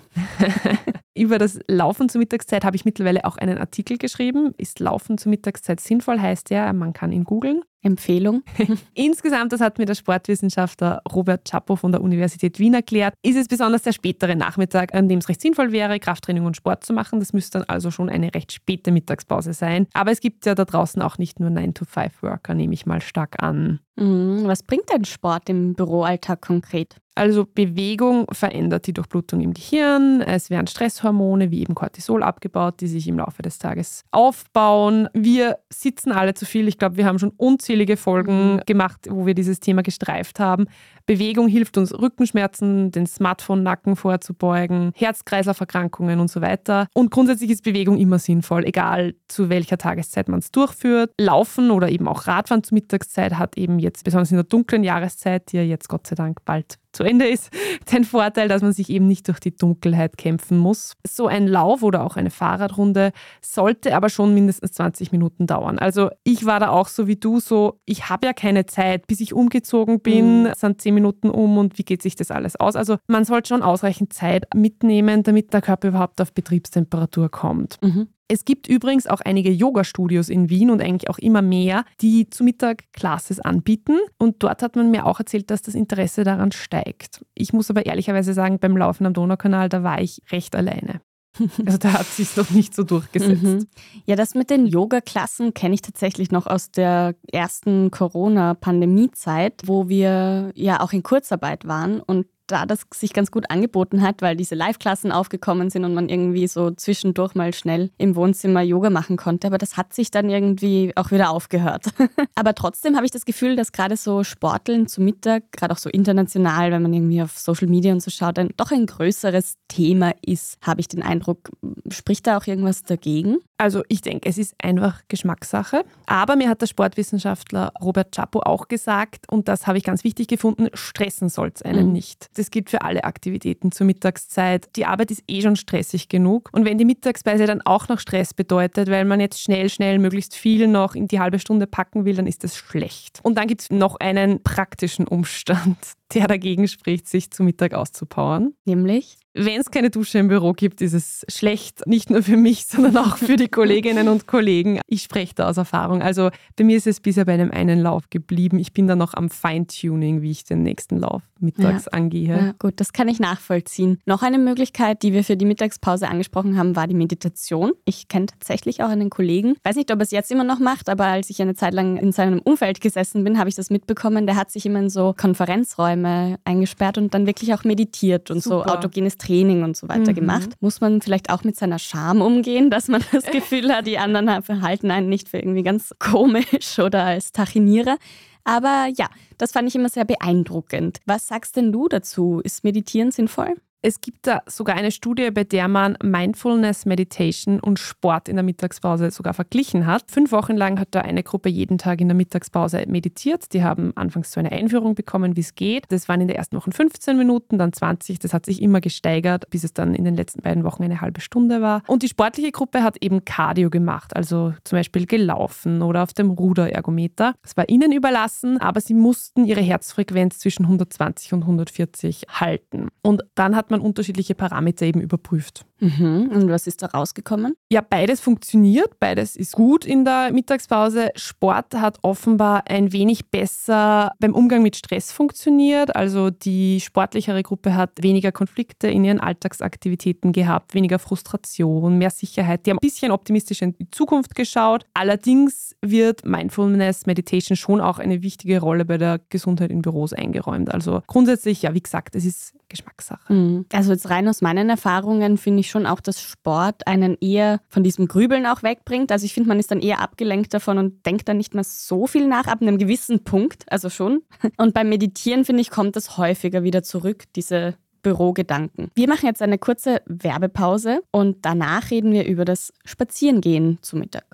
Über 1.15 1.37
das 1.37 1.59
Laufen 1.67 2.09
zur 2.09 2.19
Mittagszeit 2.19 2.65
habe 2.65 2.75
ich 2.75 2.85
mittlerweile 2.85 3.25
auch 3.25 3.37
einen 3.37 3.59
Artikel 3.59 3.97
geschrieben. 3.97 4.53
Ist 4.57 4.79
Laufen 4.79 5.19
zur 5.19 5.29
Mittagszeit 5.29 5.79
sinnvoll? 5.79 6.19
Heißt 6.19 6.49
ja, 6.49 6.73
man 6.73 6.93
kann 6.93 7.11
ihn 7.11 7.23
googeln. 7.23 7.61
Empfehlung. 7.83 8.43
Insgesamt, 8.93 9.51
das 9.51 9.61
hat 9.61 9.77
mir 9.77 9.85
der 9.85 9.95
Sportwissenschaftler 9.95 11.01
Robert 11.13 11.47
Chapo 11.47 11.75
von 11.75 11.91
der 11.91 12.01
Universität 12.01 12.57
Wien 12.57 12.73
erklärt, 12.73 13.13
ist 13.21 13.37
es 13.37 13.47
besonders 13.47 13.83
der 13.83 13.91
spätere 13.91 14.35
Nachmittag, 14.35 14.95
an 14.95 15.09
dem 15.09 15.19
es 15.19 15.29
recht 15.29 15.41
sinnvoll 15.41 15.71
wäre, 15.71 15.99
Krafttraining 15.99 16.45
und 16.45 16.55
Sport 16.55 16.85
zu 16.85 16.93
machen. 16.93 17.19
Das 17.19 17.33
müsste 17.33 17.59
dann 17.59 17.67
also 17.67 17.91
schon 17.91 18.09
eine 18.09 18.32
recht 18.33 18.51
späte 18.51 18.91
Mittagspause 18.91 19.53
sein. 19.53 19.87
Aber 19.93 20.11
es 20.11 20.19
gibt 20.19 20.45
ja 20.45 20.55
da 20.55 20.65
draußen 20.65 21.01
auch 21.01 21.17
nicht 21.17 21.39
nur 21.39 21.49
9-to-5-Worker, 21.49 22.53
nehme 22.53 22.73
ich 22.73 22.85
mal 22.85 23.01
stark 23.01 23.41
an. 23.41 23.79
Mhm. 23.95 24.43
Was 24.45 24.63
bringt 24.63 24.89
denn 24.91 25.05
Sport 25.05 25.49
im 25.49 25.73
Büroalltag 25.73 26.41
konkret? 26.41 26.97
Also 27.15 27.45
Bewegung 27.45 28.25
verändert 28.31 28.87
die 28.87 28.93
Durchblutung 28.93 29.41
im 29.41 29.53
Gehirn. 29.53 30.21
Es 30.21 30.49
werden 30.49 30.67
Stresshormone 30.67 31.51
wie 31.51 31.61
eben 31.61 31.75
Cortisol 31.75 32.23
abgebaut, 32.23 32.81
die 32.81 32.87
sich 32.87 33.07
im 33.07 33.19
Laufe 33.19 33.43
des 33.43 33.59
Tages 33.59 34.03
aufbauen. 34.11 35.07
Wir 35.13 35.59
sitzen 35.69 36.11
alle 36.11 36.33
zu 36.33 36.45
viel. 36.45 36.67
Ich 36.67 36.79
glaube, 36.79 36.97
wir 36.97 37.05
haben 37.05 37.19
schon 37.19 37.33
unzählige 37.37 37.97
Folgen 37.97 38.55
mhm. 38.55 38.61
gemacht, 38.65 39.07
wo 39.09 39.25
wir 39.25 39.35
dieses 39.35 39.59
Thema 39.59 39.83
gestreift 39.83 40.39
haben. 40.39 40.65
Bewegung 41.05 41.47
hilft 41.47 41.77
uns, 41.77 41.93
Rückenschmerzen, 41.93 42.91
den 42.91 43.05
Smartphone-Nacken 43.05 43.95
vorzubeugen, 43.95 44.91
Herz-Kreislauf-Erkrankungen 44.95 46.19
und 46.19 46.31
so 46.31 46.41
weiter. 46.41 46.87
Und 46.93 47.11
grundsätzlich 47.11 47.51
ist 47.51 47.63
Bewegung 47.63 47.97
immer 47.97 48.19
sinnvoll, 48.19 48.65
egal 48.65 49.15
zu 49.27 49.49
welcher 49.49 49.77
Tageszeit 49.77 50.29
man 50.29 50.39
es 50.39 50.51
durchführt. 50.51 51.11
Laufen 51.19 51.71
oder 51.71 51.89
eben 51.89 52.07
auch 52.07 52.25
Radfahren 52.25 52.63
zur 52.63 52.75
Mittagszeit 52.75 53.37
hat 53.37 53.57
eben 53.57 53.79
jetzt, 53.79 54.03
besonders 54.03 54.31
in 54.31 54.37
der 54.37 54.45
dunklen 54.45 54.83
Jahreszeit, 54.83 55.51
die 55.51 55.57
ja 55.57 55.63
jetzt 55.63 55.89
Gott 55.89 56.07
sei 56.07 56.15
Dank 56.15 56.43
bald 56.45 56.77
zu 56.93 57.03
Ende 57.03 57.27
ist, 57.27 57.49
den 57.91 58.05
Vorteil, 58.05 58.47
dass 58.47 58.61
man 58.61 58.73
sich 58.73 58.89
eben 58.89 59.07
nicht 59.07 59.27
durch 59.27 59.39
die 59.39 59.55
Dunkelheit 59.55 60.17
kämpfen 60.17 60.57
muss. 60.57 60.93
So 61.05 61.27
ein 61.27 61.47
Lauf 61.47 61.83
oder 61.83 62.03
auch 62.03 62.15
eine 62.15 62.29
Fahrradrunde 62.29 63.11
sollte 63.41 63.95
aber 63.95 64.09
schon 64.09 64.33
mindestens 64.33 64.73
20 64.73 65.11
Minuten 65.11 65.47
dauern. 65.47 65.79
Also 65.79 66.09
ich 66.23 66.45
war 66.45 66.59
da 66.59 66.69
auch 66.69 66.87
so 66.87 67.07
wie 67.07 67.15
du, 67.15 67.39
so 67.39 67.79
ich 67.85 68.09
habe 68.09 68.27
ja 68.27 68.33
keine 68.33 68.65
Zeit, 68.65 69.07
bis 69.07 69.19
ich 69.19 69.33
umgezogen 69.33 69.99
bin, 69.99 70.43
mhm. 70.43 70.53
sind 70.55 70.81
10 70.81 70.93
Minuten 70.93 71.29
um 71.29 71.57
und 71.57 71.77
wie 71.77 71.83
geht 71.83 72.01
sich 72.01 72.15
das 72.15 72.31
alles 72.31 72.55
aus? 72.55 72.75
Also 72.75 72.97
man 73.07 73.25
sollte 73.25 73.49
schon 73.49 73.63
ausreichend 73.63 74.13
Zeit 74.13 74.45
mitnehmen, 74.55 75.23
damit 75.23 75.53
der 75.53 75.61
Körper 75.61 75.89
überhaupt 75.89 76.21
auf 76.21 76.33
Betriebstemperatur 76.33 77.29
kommt. 77.29 77.77
Mhm. 77.81 78.07
Es 78.27 78.45
gibt 78.45 78.67
übrigens 78.67 79.07
auch 79.07 79.21
einige 79.21 79.51
Yoga-Studios 79.51 80.29
in 80.29 80.49
Wien 80.49 80.71
und 80.71 80.81
eigentlich 80.81 81.09
auch 81.09 81.19
immer 81.19 81.41
mehr, 81.41 81.85
die 82.01 82.29
zu 82.29 82.43
Mittag 82.43 82.91
Classes 82.93 83.39
anbieten. 83.39 83.97
Und 84.17 84.41
dort 84.43 84.61
hat 84.61 84.75
man 84.75 84.91
mir 84.91 85.05
auch 85.05 85.19
erzählt, 85.19 85.51
dass 85.51 85.61
das 85.61 85.75
Interesse 85.75 86.23
daran 86.23 86.51
steigt. 86.51 87.25
Ich 87.35 87.53
muss 87.53 87.69
aber 87.69 87.85
ehrlicherweise 87.85 88.33
sagen, 88.33 88.59
beim 88.59 88.77
Laufen 88.77 89.05
am 89.05 89.13
Donaukanal, 89.13 89.69
da 89.69 89.83
war 89.83 90.01
ich 90.01 90.21
recht 90.31 90.55
alleine. 90.55 91.01
Also 91.65 91.77
da 91.77 91.93
hat 91.93 92.05
sich 92.05 92.35
noch 92.37 92.49
nicht 92.51 92.75
so 92.75 92.83
durchgesetzt. 92.83 93.43
Mhm. 93.43 93.67
Ja, 94.05 94.15
das 94.15 94.35
mit 94.35 94.49
den 94.49 94.65
Yoga-Klassen 94.65 95.53
kenne 95.53 95.73
ich 95.73 95.81
tatsächlich 95.81 96.31
noch 96.31 96.45
aus 96.45 96.71
der 96.71 97.15
ersten 97.31 97.91
Corona-Pandemie-Zeit, 97.91 99.63
wo 99.65 99.89
wir 99.89 100.51
ja 100.55 100.79
auch 100.81 100.93
in 100.93 101.03
Kurzarbeit 101.03 101.67
waren 101.67 101.99
und 101.99 102.27
da 102.47 102.65
das 102.65 102.81
sich 102.93 103.13
ganz 103.13 103.31
gut 103.31 103.49
angeboten 103.49 104.01
hat, 104.01 104.21
weil 104.21 104.35
diese 104.35 104.55
Live-Klassen 104.55 105.11
aufgekommen 105.11 105.69
sind 105.69 105.85
und 105.85 105.93
man 105.93 106.09
irgendwie 106.09 106.47
so 106.47 106.71
zwischendurch 106.71 107.35
mal 107.35 107.53
schnell 107.53 107.91
im 107.97 108.15
Wohnzimmer 108.15 108.61
Yoga 108.61 108.89
machen 108.89 109.17
konnte. 109.17 109.47
Aber 109.47 109.57
das 109.57 109.77
hat 109.77 109.93
sich 109.93 110.11
dann 110.11 110.29
irgendwie 110.29 110.91
auch 110.95 111.11
wieder 111.11 111.29
aufgehört. 111.29 111.85
Aber 112.35 112.55
trotzdem 112.55 112.95
habe 112.95 113.05
ich 113.05 113.11
das 113.11 113.25
Gefühl, 113.25 113.55
dass 113.55 113.71
gerade 113.71 113.97
so 113.97 114.23
Sporteln 114.23 114.87
zu 114.87 115.01
Mittag, 115.01 115.51
gerade 115.51 115.73
auch 115.73 115.77
so 115.77 115.89
international, 115.89 116.71
wenn 116.71 116.81
man 116.81 116.93
irgendwie 116.93 117.21
auf 117.21 117.37
Social 117.37 117.67
Media 117.67 117.93
und 117.93 118.01
so 118.01 118.11
schaut, 118.11 118.37
dann 118.37 118.49
doch 118.57 118.71
ein 118.71 118.85
größeres 118.85 119.55
Thema 119.67 120.13
ist, 120.21 120.57
habe 120.61 120.81
ich 120.81 120.87
den 120.87 121.03
Eindruck. 121.03 121.49
Spricht 121.89 122.27
da 122.27 122.37
auch 122.37 122.47
irgendwas 122.47 122.83
dagegen? 122.83 123.37
Also 123.57 123.83
ich 123.87 124.01
denke, 124.01 124.27
es 124.27 124.37
ist 124.37 124.55
einfach 124.61 125.01
Geschmackssache. 125.07 125.85
Aber 126.05 126.35
mir 126.35 126.49
hat 126.49 126.61
der 126.61 126.67
Sportwissenschaftler 126.67 127.71
Robert 127.81 128.13
Chapo 128.13 128.41
auch 128.41 128.67
gesagt, 128.67 129.31
und 129.31 129.47
das 129.47 129.67
habe 129.67 129.77
ich 129.77 129.83
ganz 129.83 130.03
wichtig 130.03 130.27
gefunden, 130.27 130.67
stressen 130.73 131.29
soll 131.29 131.51
es 131.53 131.61
einen 131.61 131.87
mhm. 131.87 131.93
nicht. 131.93 132.32
Das 132.33 132.51
gilt 132.51 132.69
für 132.69 132.81
alle 132.81 133.03
Aktivitäten 133.03 133.71
zur 133.71 133.85
Mittagszeit. 133.85 134.69
Die 134.75 134.85
Arbeit 134.85 135.11
ist 135.11 135.23
eh 135.27 135.41
schon 135.41 135.55
stressig 135.55 136.09
genug. 136.09 136.49
Und 136.51 136.65
wenn 136.65 136.77
die 136.77 136.85
Mittagspause 136.85 137.45
dann 137.45 137.61
auch 137.61 137.87
noch 137.87 137.99
Stress 137.99 138.33
bedeutet, 138.33 138.89
weil 138.89 139.05
man 139.05 139.19
jetzt 139.19 139.41
schnell, 139.41 139.69
schnell 139.69 139.99
möglichst 139.99 140.35
viel 140.35 140.67
noch 140.67 140.95
in 140.95 141.07
die 141.07 141.19
halbe 141.19 141.39
Stunde 141.39 141.67
packen 141.67 142.05
will, 142.05 142.15
dann 142.15 142.27
ist 142.27 142.43
das 142.43 142.57
schlecht. 142.57 143.19
Und 143.23 143.37
dann 143.37 143.47
gibt 143.47 143.61
es 143.61 143.69
noch 143.69 143.95
einen 143.97 144.43
praktischen 144.43 145.07
Umstand, 145.07 145.77
der 146.13 146.27
dagegen 146.27 146.67
spricht, 146.67 147.07
sich 147.07 147.31
zu 147.31 147.43
Mittag 147.43 147.73
auszupowern. 147.73 148.53
Nämlich? 148.65 149.17
Wenn 149.35 149.59
es 149.59 149.71
keine 149.71 149.89
Dusche 149.89 150.19
im 150.19 150.27
Büro 150.27 150.53
gibt, 150.53 150.81
ist 150.81 150.93
es 150.93 151.25
schlecht, 151.27 151.87
nicht 151.87 152.09
nur 152.09 152.21
für 152.21 152.37
mich, 152.37 152.65
sondern 152.67 152.97
auch 152.97 153.17
für 153.17 153.35
die 153.35 153.47
Kolleginnen 153.47 154.07
und 154.07 154.27
Kollegen. 154.27 154.79
Ich 154.87 155.03
spreche 155.03 155.33
da 155.35 155.49
aus 155.49 155.57
Erfahrung. 155.57 156.01
Also 156.01 156.29
bei 156.55 156.63
mir 156.63 156.77
ist 156.77 156.87
es 156.87 156.99
bisher 156.99 157.25
bei 157.25 157.33
einem 157.33 157.51
einen 157.51 157.79
Lauf 157.79 158.09
geblieben. 158.09 158.59
Ich 158.59 158.73
bin 158.73 158.87
da 158.87 158.95
noch 158.95 159.13
am 159.15 159.29
Feintuning, 159.29 160.21
wie 160.21 160.31
ich 160.31 160.43
den 160.43 160.61
nächsten 160.61 160.99
Lauf 160.99 161.23
mittags 161.39 161.85
ja. 161.85 161.91
angehe. 161.91 162.37
Ja, 162.37 162.53
gut, 162.59 162.75
das 162.77 162.93
kann 162.93 163.07
ich 163.07 163.19
nachvollziehen. 163.19 163.99
Noch 164.05 164.21
eine 164.21 164.37
Möglichkeit, 164.37 165.03
die 165.03 165.13
wir 165.13 165.23
für 165.23 165.35
die 165.35 165.45
Mittagspause 165.45 166.07
angesprochen 166.07 166.57
haben, 166.57 166.75
war 166.75 166.87
die 166.87 166.93
Meditation. 166.93 167.73
Ich 167.85 168.07
kenne 168.07 168.27
tatsächlich 168.27 168.83
auch 168.83 168.89
einen 168.89 169.09
Kollegen, 169.09 169.55
weiß 169.63 169.75
nicht, 169.75 169.91
ob 169.91 169.99
er 169.99 170.03
es 170.03 170.11
jetzt 170.11 170.31
immer 170.31 170.43
noch 170.43 170.59
macht, 170.59 170.89
aber 170.89 171.05
als 171.05 171.29
ich 171.29 171.41
eine 171.41 171.55
Zeit 171.55 171.73
lang 171.73 171.97
in 171.97 172.11
seinem 172.11 172.39
Umfeld 172.39 172.81
gesessen 172.81 173.23
bin, 173.23 173.37
habe 173.37 173.49
ich 173.49 173.55
das 173.55 173.69
mitbekommen. 173.69 174.25
Der 174.25 174.35
hat 174.35 174.51
sich 174.51 174.65
immer 174.65 174.79
in 174.79 174.89
so 174.89 175.13
Konferenzräume 175.17 176.37
eingesperrt 176.45 176.97
und 176.97 177.13
dann 177.13 177.25
wirklich 177.27 177.53
auch 177.53 177.63
meditiert 177.63 178.31
und 178.31 178.41
Super. 178.41 178.63
so 178.67 178.73
autogenes 178.73 179.17
Training 179.23 179.63
und 179.63 179.77
so 179.77 179.87
weiter 179.87 180.11
mhm. 180.11 180.15
gemacht. 180.15 180.49
Muss 180.59 180.81
man 180.81 181.01
vielleicht 181.01 181.29
auch 181.29 181.43
mit 181.43 181.55
seiner 181.55 181.79
Scham 181.79 182.21
umgehen, 182.21 182.69
dass 182.69 182.87
man 182.87 183.03
das 183.11 183.25
Gefühl 183.25 183.73
hat, 183.73 183.87
die 183.87 183.97
anderen 183.97 184.43
verhalten 184.43 184.91
einen 184.91 185.09
nicht 185.09 185.29
für 185.29 185.37
irgendwie 185.37 185.63
ganz 185.63 185.93
komisch 185.99 186.79
oder 186.79 187.03
als 187.03 187.31
Tachinierer. 187.31 187.97
Aber 188.43 188.89
ja, 188.95 189.07
das 189.37 189.53
fand 189.53 189.69
ich 189.69 189.75
immer 189.75 189.89
sehr 189.89 190.05
beeindruckend. 190.05 190.99
Was 191.05 191.27
sagst 191.27 191.55
denn 191.55 191.71
du 191.71 191.87
dazu? 191.87 192.41
Ist 192.43 192.63
Meditieren 192.63 193.11
sinnvoll? 193.11 193.55
Es 193.85 193.99
gibt 193.99 194.27
da 194.27 194.41
sogar 194.45 194.77
eine 194.77 194.91
Studie, 194.91 195.29
bei 195.29 195.43
der 195.43 195.67
man 195.67 195.97
Mindfulness, 196.01 196.85
Meditation 196.85 197.59
und 197.59 197.79
Sport 197.79 198.29
in 198.29 198.37
der 198.37 198.43
Mittagspause 198.43 199.11
sogar 199.11 199.33
verglichen 199.33 199.85
hat. 199.85 200.09
Fünf 200.09 200.31
Wochen 200.31 200.55
lang 200.55 200.79
hat 200.79 200.87
da 200.91 201.01
eine 201.01 201.21
Gruppe 201.21 201.49
jeden 201.49 201.77
Tag 201.77 201.99
in 201.99 202.07
der 202.07 202.15
Mittagspause 202.15 202.85
meditiert. 202.87 203.51
Die 203.51 203.61
haben 203.61 203.91
anfangs 203.97 204.31
so 204.31 204.39
eine 204.39 204.53
Einführung 204.53 204.95
bekommen, 204.95 205.35
wie 205.35 205.41
es 205.41 205.55
geht. 205.55 205.83
Das 205.89 206.07
waren 206.07 206.21
in 206.21 206.29
den 206.29 206.37
ersten 206.37 206.55
Wochen 206.55 206.71
15 206.71 207.17
Minuten, 207.17 207.57
dann 207.57 207.73
20. 207.73 208.19
Das 208.19 208.33
hat 208.33 208.45
sich 208.45 208.61
immer 208.61 208.79
gesteigert, 208.79 209.49
bis 209.49 209.65
es 209.65 209.73
dann 209.73 209.95
in 209.95 210.05
den 210.05 210.15
letzten 210.15 210.43
beiden 210.43 210.63
Wochen 210.63 210.83
eine 210.83 211.01
halbe 211.01 211.19
Stunde 211.19 211.61
war. 211.61 211.83
Und 211.85 212.03
die 212.03 212.07
sportliche 212.07 212.53
Gruppe 212.53 212.83
hat 212.83 212.95
eben 213.03 213.25
Cardio 213.25 213.69
gemacht, 213.69 214.15
also 214.15 214.53
zum 214.63 214.79
Beispiel 214.79 215.05
gelaufen 215.05 215.81
oder 215.81 216.03
auf 216.03 216.13
dem 216.13 216.31
Ruderergometer. 216.31 217.35
Es 217.43 217.57
war 217.57 217.67
ihnen 217.67 217.91
überlassen, 217.91 218.61
aber 218.61 218.79
sie 218.79 218.93
mussten 218.93 219.43
ihre 219.43 219.59
Herzfrequenz 219.59 220.39
zwischen 220.39 220.63
120 220.63 221.33
und 221.33 221.41
140 221.41 222.27
halten. 222.29 222.87
Und 223.01 223.23
dann 223.35 223.57
hat 223.57 223.72
man 223.73 223.81
unterschiedliche 223.81 224.35
Parameter 224.35 224.85
eben 224.85 225.01
überprüft. 225.01 225.65
Mhm. 225.79 226.29
Und 226.31 226.49
was 226.49 226.67
ist 226.67 226.81
da 226.81 226.87
rausgekommen? 226.87 227.55
Ja, 227.69 227.81
beides 227.81 228.21
funktioniert, 228.21 228.99
beides 228.99 229.35
ist 229.35 229.53
gut 229.53 229.83
in 229.85 230.05
der 230.05 230.31
Mittagspause. 230.31 231.09
Sport 231.15 231.73
hat 231.75 231.97
offenbar 232.03 232.63
ein 232.67 232.93
wenig 232.93 233.29
besser 233.29 234.11
beim 234.19 234.33
Umgang 234.33 234.63
mit 234.63 234.75
Stress 234.75 235.11
funktioniert. 235.11 235.95
Also 235.95 236.29
die 236.29 236.79
sportlichere 236.79 237.43
Gruppe 237.43 237.75
hat 237.75 237.91
weniger 238.01 238.31
Konflikte 238.31 238.87
in 238.87 239.03
ihren 239.03 239.19
Alltagsaktivitäten 239.19 240.31
gehabt, 240.31 240.73
weniger 240.73 240.99
Frustration, 240.99 241.97
mehr 241.97 242.11
Sicherheit. 242.11 242.65
Die 242.65 242.69
haben 242.69 242.77
ein 242.77 242.87
bisschen 242.87 243.11
optimistischer 243.11 243.65
in 243.65 243.73
die 243.73 243.89
Zukunft 243.91 244.35
geschaut. 244.35 244.85
Allerdings 244.93 245.75
wird 245.81 246.25
Mindfulness, 246.25 247.05
Meditation 247.05 247.57
schon 247.57 247.81
auch 247.81 247.99
eine 247.99 248.21
wichtige 248.21 248.61
Rolle 248.61 248.85
bei 248.85 248.97
der 248.97 249.19
Gesundheit 249.29 249.71
in 249.71 249.81
Büros 249.81 250.13
eingeräumt. 250.13 250.73
Also 250.73 251.01
grundsätzlich, 251.07 251.63
ja, 251.63 251.73
wie 251.73 251.81
gesagt, 251.81 252.15
es 252.15 252.25
ist 252.25 252.53
Geschmackssache. 252.69 253.62
Also 253.71 253.91
jetzt 253.91 254.09
rein 254.09 254.27
aus 254.27 254.41
meinen 254.41 254.69
Erfahrungen 254.69 255.37
finde 255.37 255.61
ich 255.61 255.69
schon 255.69 255.85
auch, 255.85 255.99
dass 255.99 256.21
Sport 256.21 256.87
einen 256.87 257.17
eher 257.21 257.61
von 257.69 257.83
diesem 257.83 258.07
Grübeln 258.07 258.45
auch 258.45 258.63
wegbringt. 258.63 259.11
Also 259.11 259.25
ich 259.25 259.33
finde, 259.33 259.49
man 259.49 259.59
ist 259.59 259.71
dann 259.71 259.79
eher 259.79 259.99
abgelenkt 259.99 260.53
davon 260.53 260.77
und 260.77 261.05
denkt 261.05 261.27
dann 261.27 261.37
nicht 261.37 261.53
mehr 261.53 261.63
so 261.63 262.07
viel 262.07 262.27
nach, 262.27 262.47
ab 262.47 262.61
einem 262.61 262.77
gewissen 262.77 263.23
Punkt, 263.23 263.63
also 263.71 263.89
schon. 263.89 264.21
Und 264.57 264.73
beim 264.73 264.89
Meditieren, 264.89 265.45
finde 265.45 265.61
ich, 265.61 265.69
kommt 265.69 265.95
das 265.95 266.17
häufiger 266.17 266.63
wieder 266.63 266.83
zurück, 266.83 267.23
diese 267.35 267.75
Bürogedanken. 268.01 268.89
Wir 268.95 269.07
machen 269.07 269.25
jetzt 269.25 269.41
eine 269.41 269.57
kurze 269.57 270.01
Werbepause 270.05 271.01
und 271.11 271.37
danach 271.45 271.89
reden 271.89 272.11
wir 272.11 272.25
über 272.25 272.45
das 272.45 272.73
Spazierengehen 272.83 273.79
zu 273.81 273.95
Mittag. 273.97 274.25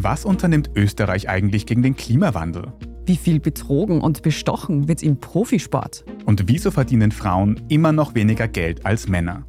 Was 0.00 0.24
unternimmt 0.24 0.70
Österreich 0.76 1.28
eigentlich 1.28 1.66
gegen 1.66 1.82
den 1.82 1.96
Klimawandel? 1.96 2.72
Wie 3.08 3.16
viel 3.16 3.40
betrogen 3.40 4.02
und 4.02 4.20
bestochen 4.20 4.86
wird 4.86 5.02
im 5.02 5.18
Profisport? 5.18 6.04
Und 6.26 6.46
wieso 6.46 6.70
verdienen 6.70 7.10
Frauen 7.10 7.58
immer 7.70 7.90
noch 7.90 8.14
weniger 8.14 8.46
Geld 8.48 8.84
als 8.84 9.08
Männer? 9.08 9.46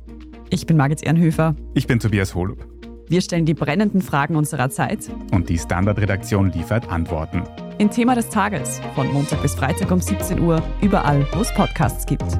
Ich 0.49 0.65
bin 0.65 0.77
Margit 0.77 1.03
Ehrenhöfer. 1.03 1.57
Ich 1.73 1.85
bin 1.85 1.99
Tobias 1.99 2.33
Holub. 2.33 2.65
Wir 3.09 3.19
stellen 3.19 3.43
die 3.43 3.53
brennenden 3.53 4.01
Fragen 4.01 4.37
unserer 4.37 4.69
Zeit. 4.69 5.11
Und 5.33 5.49
die 5.49 5.57
Standardredaktion 5.57 6.53
liefert 6.53 6.87
Antworten. 6.87 7.43
Im 7.79 7.91
Thema 7.91 8.15
des 8.15 8.29
Tages 8.29 8.79
von 8.95 9.11
Montag 9.11 9.41
bis 9.41 9.55
Freitag 9.55 9.91
um 9.91 9.99
17 9.99 10.39
Uhr, 10.39 10.63
überall, 10.81 11.27
wo 11.33 11.41
es 11.41 11.53
Podcasts 11.53 12.05
gibt. 12.05 12.39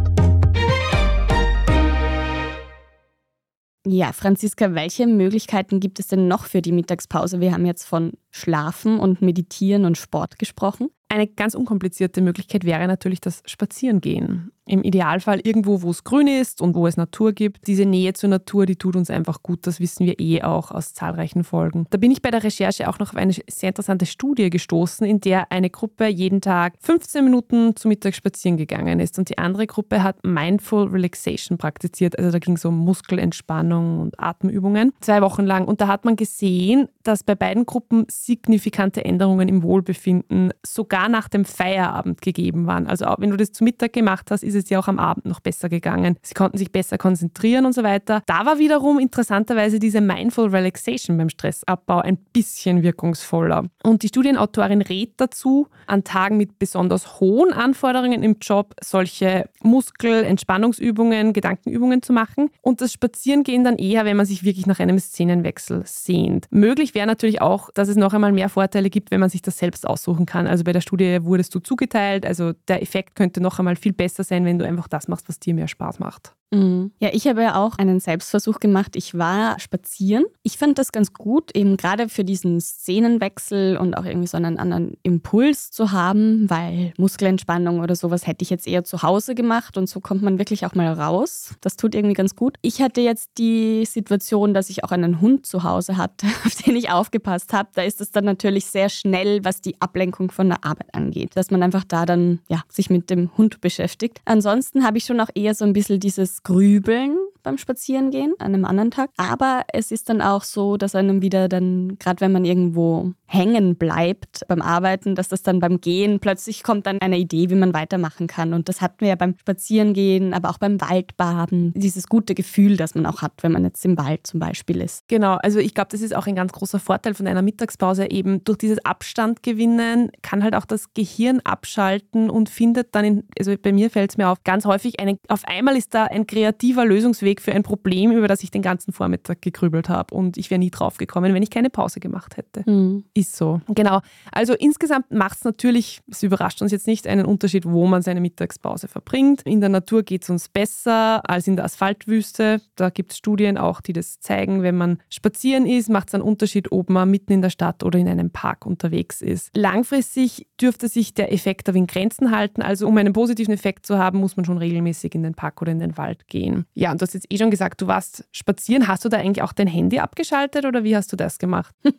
Ja, 3.92 4.14
Franziska, 4.14 4.76
welche 4.76 5.08
Möglichkeiten 5.08 5.80
gibt 5.80 6.00
es 6.00 6.08
denn 6.08 6.28
noch 6.28 6.46
für 6.46 6.62
die 6.62 6.72
Mittagspause? 6.72 7.40
Wir 7.40 7.52
haben 7.52 7.66
jetzt 7.66 7.86
von 7.86 8.12
Schlafen 8.32 9.00
und 9.00 9.22
Meditieren 9.22 9.86
und 9.86 9.98
Sport 9.98 10.40
gesprochen. 10.40 10.90
Eine 11.12 11.26
ganz 11.26 11.56
unkomplizierte 11.56 12.22
Möglichkeit 12.22 12.66
wäre 12.66 12.88
natürlich 12.88 13.20
das 13.20 13.42
Spazierengehen. 13.48 14.52
Im 14.68 14.84
Idealfall 14.84 15.40
irgendwo, 15.44 15.82
wo 15.82 15.90
es 15.90 16.04
grün 16.04 16.28
ist 16.28 16.62
und 16.62 16.76
wo 16.76 16.86
es 16.86 16.98
Natur 16.98 17.34
gibt. 17.34 17.66
Diese 17.66 17.86
Nähe 17.86 18.14
zur 18.14 18.30
Natur, 18.30 18.68
die 18.68 18.76
tut 18.76 18.96
uns 18.96 19.10
einfach 19.10 19.42
gut. 19.42 19.66
Das 19.66 19.80
wissen 19.80 20.06
wir 20.06 20.20
eh 20.20 20.44
auch 20.44 20.70
aus 20.70 20.94
zahlreichen 20.94 21.44
Folgen. 21.44 21.88
Da 21.90 21.98
bin 21.98 22.12
ich 22.12 22.22
bei 22.22 22.30
der 22.30 22.44
Recherche 22.44 22.88
auch 22.88 23.00
noch 23.00 23.10
auf 23.10 23.16
eine 23.16 23.34
sehr 23.34 23.70
interessante 23.70 24.06
Studie 24.06 24.52
gestoßen, 24.52 25.08
in 25.08 25.20
der 25.20 25.52
eine 25.52 25.72
Gruppe 25.72 26.06
jeden 26.06 26.42
Tag 26.42 26.76
15 26.82 27.24
Minuten 27.24 27.76
zu 27.76 27.88
Mittag 27.88 28.14
spazieren 28.14 28.58
gegangen 28.58 29.00
ist 29.00 29.18
und 29.18 29.30
die 29.30 29.40
andere 29.40 29.66
Gruppe 29.66 30.04
hat 30.04 30.24
Mindful 30.24 30.90
Relaxation 30.90 31.58
praktiziert. 31.58 32.20
Also 32.20 32.30
da 32.30 32.38
ging 32.38 32.54
es 32.54 32.66
um 32.66 32.78
Muskelentspannung 32.78 34.00
und 34.00 34.20
Atemübungen. 34.20 34.94
Zwei 35.02 35.24
Wochen 35.24 35.48
lang. 35.48 35.66
Und 35.66 35.82
da 35.82 35.88
hat 35.88 36.06
man 36.06 36.16
gesehen, 36.16 36.88
dass 37.02 37.24
bei 37.24 37.34
beiden 37.34 37.66
Gruppen 37.66 38.06
signifikante 38.26 39.04
Änderungen 39.04 39.48
im 39.48 39.64
Wohlbefinden 39.64 40.54
sogar 40.66 41.10
nach 41.10 41.28
dem 41.28 41.46
Feierabend 41.46 42.22
gegeben 42.22 42.68
waren. 42.68 42.88
Also 42.88 43.06
auch 43.06 43.20
wenn 43.20 43.30
du 43.30 43.38
das 43.38 43.52
zu 43.52 43.64
Mittag 43.64 43.94
gemacht 43.94 44.32
hast, 44.32 44.44
ist 44.44 44.56
es 44.56 44.66
dir 44.66 44.80
auch 44.80 44.88
am 44.88 45.00
Abend 45.00 45.26
noch 45.26 45.40
besser 45.40 45.70
gegangen. 45.70 46.18
Sie 46.22 46.34
konnten 46.34 46.58
sich 46.58 46.72
besser 46.72 46.98
konzentrieren 46.98 47.66
und 47.66 47.74
so 47.74 47.84
weiter. 47.84 48.22
Da 48.26 48.46
war 48.46 48.60
wiederum 48.60 49.00
interessanterweise 49.00 49.80
diese 49.80 50.02
Mindful 50.02 50.50
Relaxation 50.50 51.18
beim 51.18 51.30
Stressabbau 51.30 52.00
ein 52.00 52.18
bisschen 52.18 52.84
wirkungsvoller. 52.84 53.66
Und 53.84 54.04
die 54.04 54.10
Studienautorin 54.10 54.82
rät 54.82 55.14
dazu, 55.18 55.68
an 55.88 56.04
Tagen 56.04 56.38
mit 56.38 56.60
besonders 56.60 57.20
hohen 57.20 57.54
Anforderungen 57.54 58.24
im 58.24 58.38
Job 58.42 58.76
solche 58.84 59.50
Muskel-, 59.64 60.24
Entspannungsübungen, 60.24 61.34
Gedankenübungen 61.34 62.02
zu 62.02 62.14
machen 62.14 62.50
und 62.62 62.82
das 62.82 62.94
Spazierengehen 62.94 63.64
dann 63.64 63.78
eher, 63.78 64.06
wenn 64.06 64.18
man 64.18 64.26
sich 64.26 64.44
wirklich 64.44 64.68
nach 64.68 64.80
einem 64.80 65.00
Szenenwechsel 65.00 65.84
sehnt. 65.86 66.48
Möglich 66.52 66.96
wäre 66.96 67.08
natürlich 67.08 67.42
auch, 67.42 67.70
dass 67.74 67.88
es 67.88 67.96
noch 67.96 68.09
einmal 68.14 68.32
mehr 68.32 68.50
Vorteile 68.50 68.90
gibt, 68.90 69.12
wenn 69.12 69.20
man 69.20 69.30
sich 69.30 69.42
das 69.42 69.58
selbst 69.58 69.88
aussuchen 69.88 70.26
kann. 70.26 70.48
Also 70.48 70.64
bei 70.64 70.74
der 70.74 70.82
Studie 70.82 71.24
wurdest 71.24 71.54
du 71.56 71.60
zugeteilt, 71.60 72.26
also 72.26 72.54
der 72.68 72.82
Effekt 72.82 73.16
könnte 73.16 73.42
noch 73.42 73.60
einmal 73.60 73.76
viel 73.76 73.94
besser 73.94 74.24
sein, 74.24 74.46
wenn 74.46 74.60
du 74.60 74.66
einfach 74.66 74.88
das 74.88 75.08
machst, 75.08 75.30
was 75.30 75.40
dir 75.40 75.54
mehr 75.54 75.68
Spaß 75.68 76.00
macht. 76.00 76.36
Mhm. 76.52 76.92
Ja, 77.00 77.10
ich 77.14 77.28
habe 77.28 77.44
ja 77.44 77.56
auch 77.64 77.78
einen 77.78 78.00
Selbstversuch 78.00 78.60
gemacht. 78.60 78.96
Ich 78.96 79.18
war 79.18 79.60
spazieren. 79.60 80.26
Ich 80.42 80.58
fand 80.58 80.80
das 80.80 80.92
ganz 80.92 81.14
gut, 81.14 81.56
eben 81.56 81.78
gerade 81.78 82.10
für 82.10 82.24
diesen 82.24 82.60
Szenenwechsel 82.60 83.78
und 83.78 83.96
auch 83.96 84.06
irgendwie 84.06 84.28
so 84.28 84.38
einen 84.38 84.58
anderen 84.58 84.98
Impuls 85.04 85.70
zu 85.70 85.92
haben, 85.92 86.50
weil 86.50 86.94
Muskelentspannung 86.98 87.82
oder 87.82 87.96
sowas 87.96 88.26
hätte 88.26 88.44
ich 88.44 88.50
jetzt 88.50 88.68
eher 88.68 88.84
zu 88.84 89.04
Hause 89.04 89.36
gemacht 89.36 89.78
und 89.78 89.88
so 89.88 90.00
kommt 90.00 90.24
man 90.24 90.40
wirklich 90.40 90.66
auch 90.66 90.74
mal 90.74 90.92
raus. 90.92 91.54
Das 91.62 91.78
tut 91.78 91.94
irgendwie 91.94 92.16
ganz 92.16 92.36
gut. 92.36 92.58
Ich 92.62 92.82
hatte 92.82 93.02
jetzt 93.02 93.30
die 93.38 93.86
Situation, 93.86 94.54
dass 94.54 94.70
ich 94.70 94.84
auch 94.84 94.92
einen 94.92 95.22
Hund 95.22 95.46
zu 95.46 95.64
Hause 95.64 95.98
hatte, 95.98 96.26
auf 96.46 96.56
den 96.56 96.76
ich 96.76 96.90
aufgepasst 96.90 97.54
habe. 97.54 97.70
Da 97.76 97.84
ist 97.84 98.02
es 98.02 98.12
dann 98.12 98.26
natürlich 98.26 98.66
sehr 98.66 98.90
schnell, 98.90 99.44
was 99.46 99.62
die 99.62 99.80
Ablenkung 99.82 100.32
von 100.32 100.50
der 100.50 100.64
Arbeit 100.64 100.94
angeht, 100.94 101.36
dass 101.36 101.52
man 101.52 101.62
einfach 101.62 101.84
da 101.84 102.08
dann 102.08 102.40
ja, 102.48 102.64
sich 102.70 102.90
mit 102.90 103.12
dem 103.12 103.38
Hund 103.38 103.62
beschäftigt. 103.62 104.22
Ansonsten 104.26 104.84
habe 104.84 104.98
ich 104.98 105.06
schon 105.06 105.20
auch 105.20 105.30
eher 105.36 105.54
so 105.54 105.64
ein 105.66 105.74
bisschen 105.74 106.00
dieses 106.00 106.39
Grübeln 106.44 107.18
beim 107.44 107.58
Spazierengehen 107.58 108.34
an 108.40 108.54
einem 108.54 108.66
anderen 108.66 108.92
Tag. 108.92 109.10
Aber 109.18 109.64
es 109.74 109.92
ist 109.92 110.10
dann 110.10 110.22
auch 110.22 110.44
so, 110.44 110.78
dass 110.78 110.96
einem 110.96 111.22
wieder 111.22 111.50
dann, 111.50 111.98
gerade 112.00 112.22
wenn 112.22 112.32
man 112.32 112.46
irgendwo 112.46 113.14
hängen 113.26 113.76
bleibt 113.76 114.48
beim 114.48 114.62
Arbeiten, 114.62 115.14
dass 115.14 115.30
das 115.30 115.44
dann 115.44 115.60
beim 115.60 115.80
Gehen 115.82 116.20
plötzlich 116.20 116.64
kommt 116.64 116.88
dann 116.88 117.00
eine 117.00 117.20
Idee, 117.20 117.50
wie 117.52 117.56
man 117.56 117.74
weitermachen 117.74 118.26
kann. 118.28 118.54
Und 118.54 118.68
das 118.70 118.82
hatten 118.82 119.02
wir 119.02 119.10
ja 119.10 119.16
beim 119.16 119.36
Spazierengehen, 119.40 120.34
aber 120.34 120.50
auch 120.50 120.58
beim 120.58 120.82
Waldbaden. 120.82 121.74
Dieses 121.76 122.08
gute 122.08 122.34
Gefühl, 122.34 122.76
das 122.76 122.96
man 122.96 123.06
auch 123.06 123.22
hat, 123.22 123.34
wenn 123.42 123.52
man 123.52 123.64
jetzt 123.64 123.86
im 123.86 123.98
Wald 123.98 124.26
zum 124.26 124.40
Beispiel 124.40 124.82
ist. 124.82 125.08
Genau, 125.08 125.36
also 125.36 125.60
ich 125.60 125.76
glaube, 125.76 125.90
das 125.92 126.02
ist 126.02 126.16
auch 126.16 126.26
ein 126.26 126.36
ganz 126.36 126.52
großer 126.54 126.80
Vorteil 126.80 127.14
von 127.14 127.28
einer 127.28 127.44
Mittagspause. 127.44 128.10
Eben 128.10 128.44
durch 128.44 128.58
dieses 128.58 128.84
Abstand 128.84 129.44
gewinnen 129.44 130.12
kann 130.24 130.44
halt 130.44 130.56
auch 130.56 130.66
das 130.66 130.94
Gehirn 130.96 131.40
abschalten 131.42 132.32
und 132.32 132.50
findet 132.50 132.96
dann, 132.96 133.06
in, 133.06 133.24
also 133.38 133.54
bei 133.62 133.72
mir 133.72 133.92
fällt 133.92 134.12
es 134.12 134.18
mir 134.18 134.30
auf, 134.30 134.44
ganz 134.44 134.66
häufig, 134.66 135.00
eine, 135.00 135.18
auf 135.28 135.46
einmal 135.46 135.78
ist 135.78 135.94
da 135.94 136.06
ein 136.06 136.26
kreativer 136.26 136.84
Lösungsweg 136.84 137.29
für 137.38 137.54
ein 137.54 137.64
Problem, 137.64 138.12
über 138.12 138.28
das 138.28 138.44
ich 138.44 138.52
den 138.52 138.62
ganzen 138.62 138.92
Vormittag 138.92 139.42
gegrübelt 139.42 139.90
habe. 139.90 140.14
Und 140.14 140.38
ich 140.38 140.50
wäre 140.52 140.60
nie 140.60 140.72
drauf 140.72 140.98
gekommen, 140.98 141.34
wenn 141.34 141.44
ich 141.44 141.50
keine 141.50 141.70
Pause 141.70 142.00
gemacht 142.00 142.38
hätte. 142.38 142.70
Mhm. 142.70 143.06
Ist 143.14 143.36
so. 143.36 143.62
Genau. 143.70 144.02
Also 144.32 144.54
insgesamt 144.54 145.12
macht 145.12 145.38
es 145.38 145.44
natürlich, 145.44 146.02
es 146.10 146.24
überrascht 146.24 146.62
uns 146.62 146.72
jetzt 146.72 146.88
nicht, 146.88 147.08
einen 147.08 147.26
Unterschied, 147.26 147.66
wo 147.66 147.88
man 147.88 148.02
seine 148.02 148.22
Mittagspause 148.22 148.88
verbringt. 148.88 149.44
In 149.44 149.62
der 149.62 149.70
Natur 149.70 150.04
geht 150.04 150.24
es 150.24 150.30
uns 150.30 150.50
besser 150.50 151.28
als 151.30 151.48
in 151.48 151.56
der 151.56 151.66
Asphaltwüste. 151.66 152.62
Da 152.76 152.90
gibt 152.90 153.12
es 153.12 153.18
Studien 153.18 153.58
auch, 153.58 153.82
die 153.82 153.94
das 153.94 154.20
zeigen. 154.20 154.64
Wenn 154.64 154.78
man 154.78 155.00
spazieren 155.10 155.66
ist, 155.66 155.90
macht 155.90 156.10
es 156.10 156.16
einen 156.16 156.24
Unterschied, 156.24 156.72
ob 156.72 156.90
man 156.90 157.10
mitten 157.10 157.34
in 157.34 157.42
der 157.42 157.50
Stadt 157.50 157.84
oder 157.84 158.00
in 158.00 158.08
einem 158.08 158.32
Park 158.32 158.66
unterwegs 158.66 159.22
ist. 159.22 159.56
Langfristig 159.56 160.48
dürfte 160.60 160.88
sich 160.88 161.14
der 161.14 161.32
Effekt 161.32 161.70
aber 161.70 161.78
in 161.78 161.88
Grenzen 161.88 162.32
halten. 162.32 162.62
Also 162.62 162.88
um 162.88 162.98
einen 162.98 163.14
positiven 163.14 163.54
Effekt 163.54 163.86
zu 163.86 163.98
haben, 163.98 164.20
muss 164.20 164.38
man 164.38 164.46
schon 164.46 164.58
regelmäßig 164.58 165.16
in 165.16 165.24
den 165.24 165.36
Park 165.36 165.62
oder 165.62 165.72
in 165.72 165.80
den 165.80 165.98
Wald 165.98 166.28
gehen. 166.28 166.66
Ja, 166.74 166.92
und 166.92 167.02
du 167.02 167.06
hast 167.06 167.19
jetzt 167.20 167.32
eh 167.32 167.38
schon 167.38 167.52
gesagt, 167.52 167.82
du 167.82 167.88
warst 167.88 168.26
spazieren. 168.32 168.88
Hast 168.88 169.06
du 169.06 169.10
da 169.10 169.18
eigentlich 169.18 169.44
auch 169.44 169.54
dein 169.54 169.68
Handy 169.68 170.00
abgeschaltet 170.00 170.66
oder 170.66 170.84
wie 170.84 170.96
hast 170.96 171.12
du 171.12 171.16
das 171.16 171.38
gemacht? 171.38 171.76